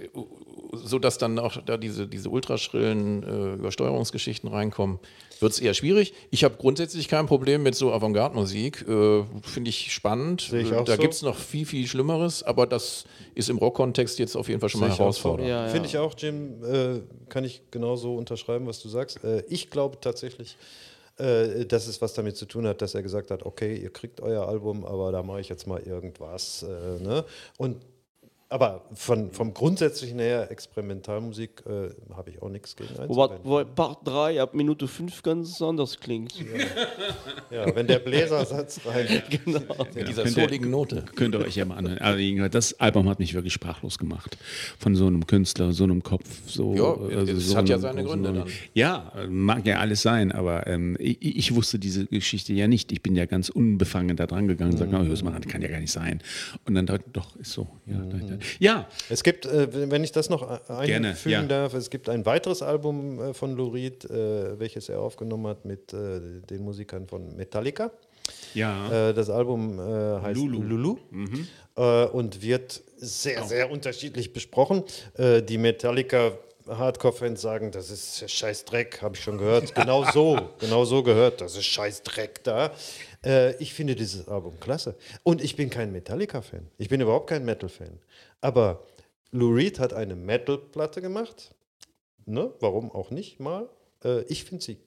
so 0.71 0.99
dass 0.99 1.17
dann 1.17 1.39
auch 1.39 1.57
da 1.65 1.77
diese, 1.77 2.07
diese 2.07 2.29
ultraschrillen 2.29 3.23
äh, 3.23 3.53
Übersteuerungsgeschichten 3.55 4.49
reinkommen, 4.49 4.99
wird 5.39 5.53
es 5.53 5.59
eher 5.59 5.73
schwierig. 5.73 6.13
Ich 6.31 6.43
habe 6.43 6.55
grundsätzlich 6.57 7.07
kein 7.07 7.25
Problem 7.25 7.63
mit 7.63 7.73
so 7.75 7.91
Avantgarde-Musik. 7.91 8.85
Äh, 8.87 9.23
Finde 9.41 9.69
ich 9.69 9.91
spannend. 9.93 10.41
Sehe 10.41 10.61
ich 10.61 10.71
Äh, 10.71 10.75
auch 10.75 10.83
da 10.85 10.95
so. 10.95 11.01
gibt 11.01 11.13
es 11.13 11.21
noch 11.21 11.35
viel, 11.37 11.65
viel 11.65 11.87
Schlimmeres, 11.87 12.43
aber 12.43 12.67
das 12.67 13.05
ist 13.35 13.49
im 13.49 13.57
Rock-Kontext 13.57 14.19
jetzt 14.19 14.35
auf 14.35 14.47
jeden 14.49 14.59
Fall 14.59 14.69
schon 14.69 14.81
mal 14.81 14.87
ich 14.87 14.93
auch 14.93 14.99
herausfordernd. 14.99 15.49
Ja, 15.49 15.65
ja. 15.65 15.71
Finde 15.71 15.87
ich 15.87 15.97
auch, 15.97 16.13
Jim, 16.17 16.63
äh, 16.63 16.99
kann 17.29 17.43
ich 17.45 17.61
genauso 17.71 18.15
unterschreiben, 18.15 18.67
was 18.67 18.81
du 18.81 18.89
sagst. 18.89 19.23
Äh, 19.23 19.43
ich 19.47 19.69
glaube 19.69 19.97
tatsächlich, 20.01 20.57
äh, 21.17 21.65
dass 21.65 21.87
es 21.87 22.01
was 22.01 22.13
damit 22.13 22.35
zu 22.37 22.45
tun 22.45 22.67
hat, 22.67 22.81
dass 22.81 22.93
er 22.93 23.01
gesagt 23.01 23.31
hat, 23.31 23.43
okay, 23.45 23.75
ihr 23.75 23.91
kriegt 23.91 24.21
euer 24.21 24.47
Album, 24.47 24.85
aber 24.85 25.11
da 25.11 25.23
mache 25.23 25.39
ich 25.41 25.49
jetzt 25.49 25.67
mal 25.67 25.79
irgendwas. 25.81 26.63
Äh, 26.63 27.01
ne? 27.01 27.23
Und 27.57 27.77
aber 28.49 28.85
von, 28.93 29.31
vom 29.31 29.53
Grundsätzlichen 29.53 30.17
her, 30.19 30.49
Experimentalmusik, 30.51 31.63
äh, 31.67 31.89
habe 32.15 32.31
ich 32.31 32.41
auch 32.41 32.49
nichts 32.49 32.75
gegen 32.75 32.89
einzuwenden. 32.97 33.39
wobei 33.43 33.63
Part 33.63 33.99
3 34.07 34.41
ab 34.41 34.53
Minute 34.55 34.87
5 34.87 35.21
ganz 35.23 35.61
anders 35.61 35.99
klingt. 35.99 36.33
Ja, 37.51 37.73
wenn 37.75 37.87
der 37.87 37.99
Bläsersatz 37.99 38.81
rein. 38.85 39.21
genau. 39.29 39.59
Mit 39.93 40.07
dieser 40.07 40.25
ihr- 40.25 40.31
soligen 40.31 40.69
Note. 40.69 41.05
Könnt 41.15 41.35
ihr 41.35 41.41
euch 41.41 41.55
ja 41.55 41.65
mal 41.65 41.77
anhören. 41.77 42.35
Gesagt, 42.35 42.55
das 42.55 42.79
Album 42.79 43.07
hat 43.09 43.19
mich 43.19 43.33
wirklich 43.33 43.53
sprachlos 43.53 43.97
gemacht. 43.97 44.37
Von 44.79 44.95
so 44.95 45.07
einem 45.07 45.27
Künstler, 45.27 45.71
so 45.71 45.83
einem 45.83 46.01
Kopf. 46.03 46.27
So, 46.47 46.73
Ja, 46.75 46.95
es 47.31 47.49
so 47.49 47.57
hat 47.57 47.69
ja 47.69 47.75
einem- 47.75 47.81
seine 47.83 48.03
Gründe 48.03 48.33
dann. 48.33 48.47
Ja, 48.73 49.11
mag 49.29 49.65
ja 49.67 49.77
alles 49.79 50.01
sein, 50.01 50.31
aber 50.31 50.67
ähm, 50.67 50.95
ich, 50.99 51.21
ich 51.21 51.55
wusste 51.55 51.77
diese 51.79 52.05
Geschichte 52.07 52.53
ja 52.53 52.67
nicht. 52.67 52.91
Ich 52.91 53.01
bin 53.03 53.15
ja 53.15 53.25
ganz 53.25 53.49
unbefangen 53.49 54.15
da 54.15 54.25
dran 54.25 54.47
gegangen 54.47 54.71
und 54.71 54.77
sagte, 54.77 54.95
Mhm. 54.95 55.03
oh, 55.03 55.07
hör's 55.07 55.23
mal 55.23 55.33
an, 55.35 55.41
kann 55.43 55.61
ja 55.61 55.67
gar 55.67 55.79
nicht 55.79 55.91
sein. 55.91 56.19
Und 56.65 56.73
dann 56.75 56.85
dachte 56.87 57.03
ich, 57.05 57.13
doch, 57.13 57.35
ist 57.35 57.51
so. 57.51 57.67
Ja, 57.85 57.99
ja. 58.59 58.87
Es 59.09 59.23
gibt, 59.23 59.45
äh, 59.45 59.89
wenn 59.89 60.03
ich 60.03 60.11
das 60.11 60.29
noch 60.29 60.43
einfügen 60.69 60.85
Gerne, 60.85 61.17
ja. 61.25 61.43
darf, 61.43 61.73
es 61.73 61.89
gibt 61.89 62.09
ein 62.09 62.25
weiteres 62.25 62.61
Album 62.61 63.19
äh, 63.19 63.33
von 63.33 63.55
Lou 63.55 63.69
Reed, 63.69 64.05
äh, 64.05 64.59
welches 64.59 64.89
er 64.89 64.99
aufgenommen 65.01 65.47
hat 65.47 65.65
mit 65.65 65.93
äh, 65.93 66.19
den 66.49 66.63
Musikern 66.63 67.07
von 67.07 67.35
Metallica. 67.35 67.91
ja. 68.53 69.09
Äh, 69.09 69.13
das 69.13 69.29
Album 69.29 69.79
äh, 69.79 70.21
heißt 70.21 70.39
Lulu. 70.39 70.61
Lulu, 70.61 70.97
äh, 71.75 72.05
und 72.05 72.41
wird 72.41 72.81
sehr, 72.97 73.43
sehr 73.43 73.71
unterschiedlich 73.71 74.33
besprochen. 74.33 74.83
Äh, 75.17 75.41
die 75.41 75.57
Metallica 75.57 76.33
Hardcore-Fans 76.69 77.41
sagen, 77.41 77.71
das 77.71 77.89
ist 77.89 78.29
scheiß 78.29 78.65
Dreck, 78.65 79.01
habe 79.01 79.15
ich 79.15 79.23
schon 79.23 79.37
gehört. 79.37 79.73
Genau 79.73 80.05
so, 80.11 80.37
genau 80.59 80.85
so 80.85 81.01
gehört, 81.03 81.41
das 81.41 81.55
ist 81.55 81.65
scheiß 81.65 82.03
Dreck 82.03 82.43
da. 82.43 82.71
Äh, 83.25 83.55
ich 83.57 83.73
finde 83.73 83.95
dieses 83.95 84.27
Album 84.27 84.59
klasse. 84.59 84.95
Und 85.23 85.43
ich 85.43 85.55
bin 85.55 85.69
kein 85.69 85.91
Metallica-Fan. 85.91 86.67
Ich 86.77 86.89
bin 86.89 87.01
überhaupt 87.01 87.27
kein 87.27 87.45
Metal-Fan. 87.45 87.99
Aber 88.41 88.85
Lou 89.31 89.53
Reed 89.53 89.79
hat 89.79 89.93
eine 89.93 90.15
Metal-Platte 90.15 91.01
gemacht. 91.01 91.53
Ne? 92.25 92.53
Warum 92.59 92.91
auch 92.91 93.11
nicht 93.11 93.39
mal? 93.39 93.69
Äh, 94.03 94.21
ich 94.23 94.43
finde 94.43 94.63
sie 94.63 94.77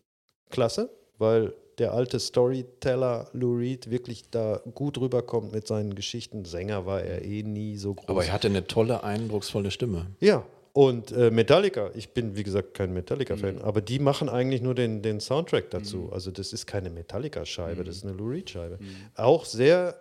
klasse, 0.51 0.91
weil 1.19 1.55
der 1.79 1.95
alte 1.95 2.21
Storyteller 2.21 3.29
Lou 3.33 3.57
Reed 3.57 3.91
wirklich 3.91 4.31
da 4.31 4.61
gut 4.75 4.99
rüberkommt 4.99 5.53
mit 5.53 5.67
seinen 5.67 5.95
Geschichten. 5.95 6.45
Sänger 6.45 6.87
war 6.87 7.03
er 7.03 7.25
eh 7.25 7.43
nie 7.43 7.77
so 7.77 7.95
groß. 7.95 8.09
Aber 8.09 8.25
er 8.25 8.33
hatte 8.33 8.49
eine 8.49 8.67
tolle, 8.67 9.03
eindrucksvolle 9.03 9.71
Stimme. 9.71 10.07
ja, 10.21 10.45
und 10.73 11.13
äh, 11.13 11.31
Metallica, 11.31 11.91
ich 11.95 12.15
bin 12.15 12.35
wie 12.35 12.43
gesagt 12.43 12.75
kein 12.75 12.93
Metallica-Fan, 12.95 13.59
aber 13.61 13.83
die 13.83 13.99
machen 13.99 14.29
eigentlich 14.29 14.63
nur 14.63 14.75
den, 14.75 15.03
den 15.03 15.21
Soundtrack 15.21 15.71
dazu. 15.71 16.11
Also 16.13 16.31
das 16.31 16.53
ist 16.53 16.67
keine 16.67 16.89
Metallica-Scheibe, 16.91 17.85
das 17.85 17.97
ist 17.97 18.05
eine 18.05 18.15
Lou 18.15 18.29
Reed-Scheibe. 18.29 18.79
Auch 19.15 19.45
sehr, 19.45 19.99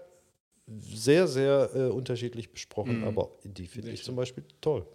sehr, 0.67 1.27
sehr 1.27 1.69
äh, 1.75 1.79
unterschiedlich 1.89 2.51
besprochen, 2.51 3.03
aber 3.03 3.31
die 3.43 3.67
finde 3.67 3.91
ich 3.91 4.03
zum 4.03 4.15
Beispiel 4.15 4.45
toll. 4.61 4.85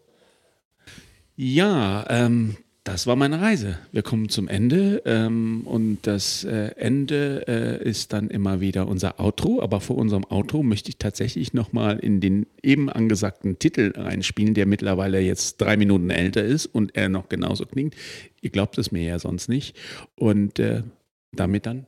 Ja, 1.37 2.07
ähm, 2.09 2.57
das 2.87 3.09
war 3.09 3.17
meine 3.17 3.41
Reise. 3.41 3.79
Wir 3.91 4.03
kommen 4.03 4.29
zum 4.29 4.47
Ende 4.47 5.03
ähm, 5.07 5.63
und 5.65 5.99
das 6.03 6.45
äh, 6.45 6.71
Ende 6.77 7.45
äh, 7.49 7.89
ist 7.89 8.13
dann 8.13 8.31
immer 8.31 8.61
wieder 8.61 8.87
unser 8.87 9.19
Outro. 9.19 9.61
Aber 9.61 9.81
vor 9.81 9.99
unserem 9.99 10.25
Outro 10.29 10.63
möchte 10.63 10.91
ich 10.91 10.97
tatsächlich 10.97 11.53
nochmal 11.53 11.99
in 11.99 12.21
den 12.21 12.47
eben 12.63 12.89
angesagten 12.89 13.59
Titel 13.59 13.93
reinspielen, 13.97 14.55
der 14.55 14.67
mittlerweile 14.67 15.19
jetzt 15.19 15.61
drei 15.61 15.77
Minuten 15.77 16.11
älter 16.11 16.45
ist 16.45 16.67
und 16.67 16.95
er 16.95 17.09
noch 17.09 17.29
genauso 17.29 17.67
klingt. 17.67 17.97
Ihr 18.41 18.51
glaubt 18.51 18.79
es 18.79 18.93
mir 18.93 19.03
ja 19.03 19.19
sonst 19.19 19.49
nicht. 19.49 19.77
Und 20.15 20.61
äh, 20.61 20.85
damit 21.33 21.67
dann 21.67 21.87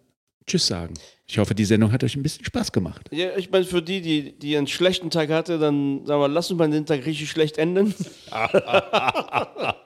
Tschüss 0.48 0.66
sagen. 0.66 0.94
Ich 1.28 1.38
hoffe, 1.38 1.54
die 1.54 1.64
Sendung 1.64 1.92
hat 1.92 2.02
euch 2.02 2.16
ein 2.16 2.24
bisschen 2.24 2.44
Spaß 2.44 2.72
gemacht. 2.72 3.08
Ja, 3.12 3.36
ich 3.36 3.50
meine, 3.52 3.66
für 3.66 3.82
die, 3.82 4.00
die, 4.00 4.32
die 4.36 4.56
einen 4.56 4.66
schlechten 4.66 5.10
Tag 5.10 5.28
hatte, 5.28 5.60
dann 5.60 6.06
sagen 6.06 6.20
wir, 6.20 6.28
lass 6.28 6.50
uns 6.50 6.58
mal 6.58 6.68
den 6.68 6.86
Tag 6.86 7.06
richtig 7.06 7.30
schlecht 7.30 7.56
enden. 7.56 7.94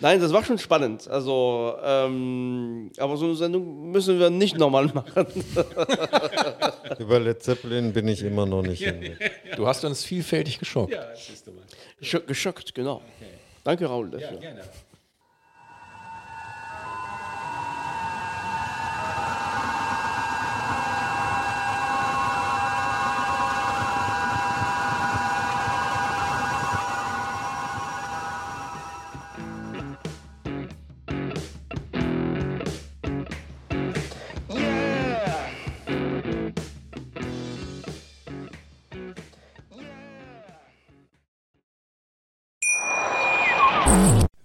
Nein, 0.00 0.20
das 0.20 0.32
war 0.32 0.44
schon 0.44 0.58
spannend. 0.58 1.08
Also, 1.08 1.74
ähm, 1.82 2.90
aber 2.98 3.16
so 3.16 3.26
eine 3.26 3.34
Sendung 3.34 3.90
müssen 3.90 4.18
wir 4.18 4.30
nicht 4.30 4.56
nochmal 4.58 4.86
machen. 4.86 5.26
Über 6.98 7.20
Led 7.20 7.42
Zeppelin 7.42 7.92
bin 7.92 8.08
ich 8.08 8.22
immer 8.22 8.46
noch 8.46 8.62
nicht 8.62 8.82
hinweg. 8.84 9.30
Du 9.56 9.66
hast 9.66 9.84
uns 9.84 10.04
vielfältig 10.04 10.58
geschockt. 10.58 10.92
Gescho- 12.00 12.26
Geschockt, 12.26 12.74
genau. 12.74 13.00
Danke, 13.64 13.86
Raul, 13.86 14.10
dafür. 14.10 14.38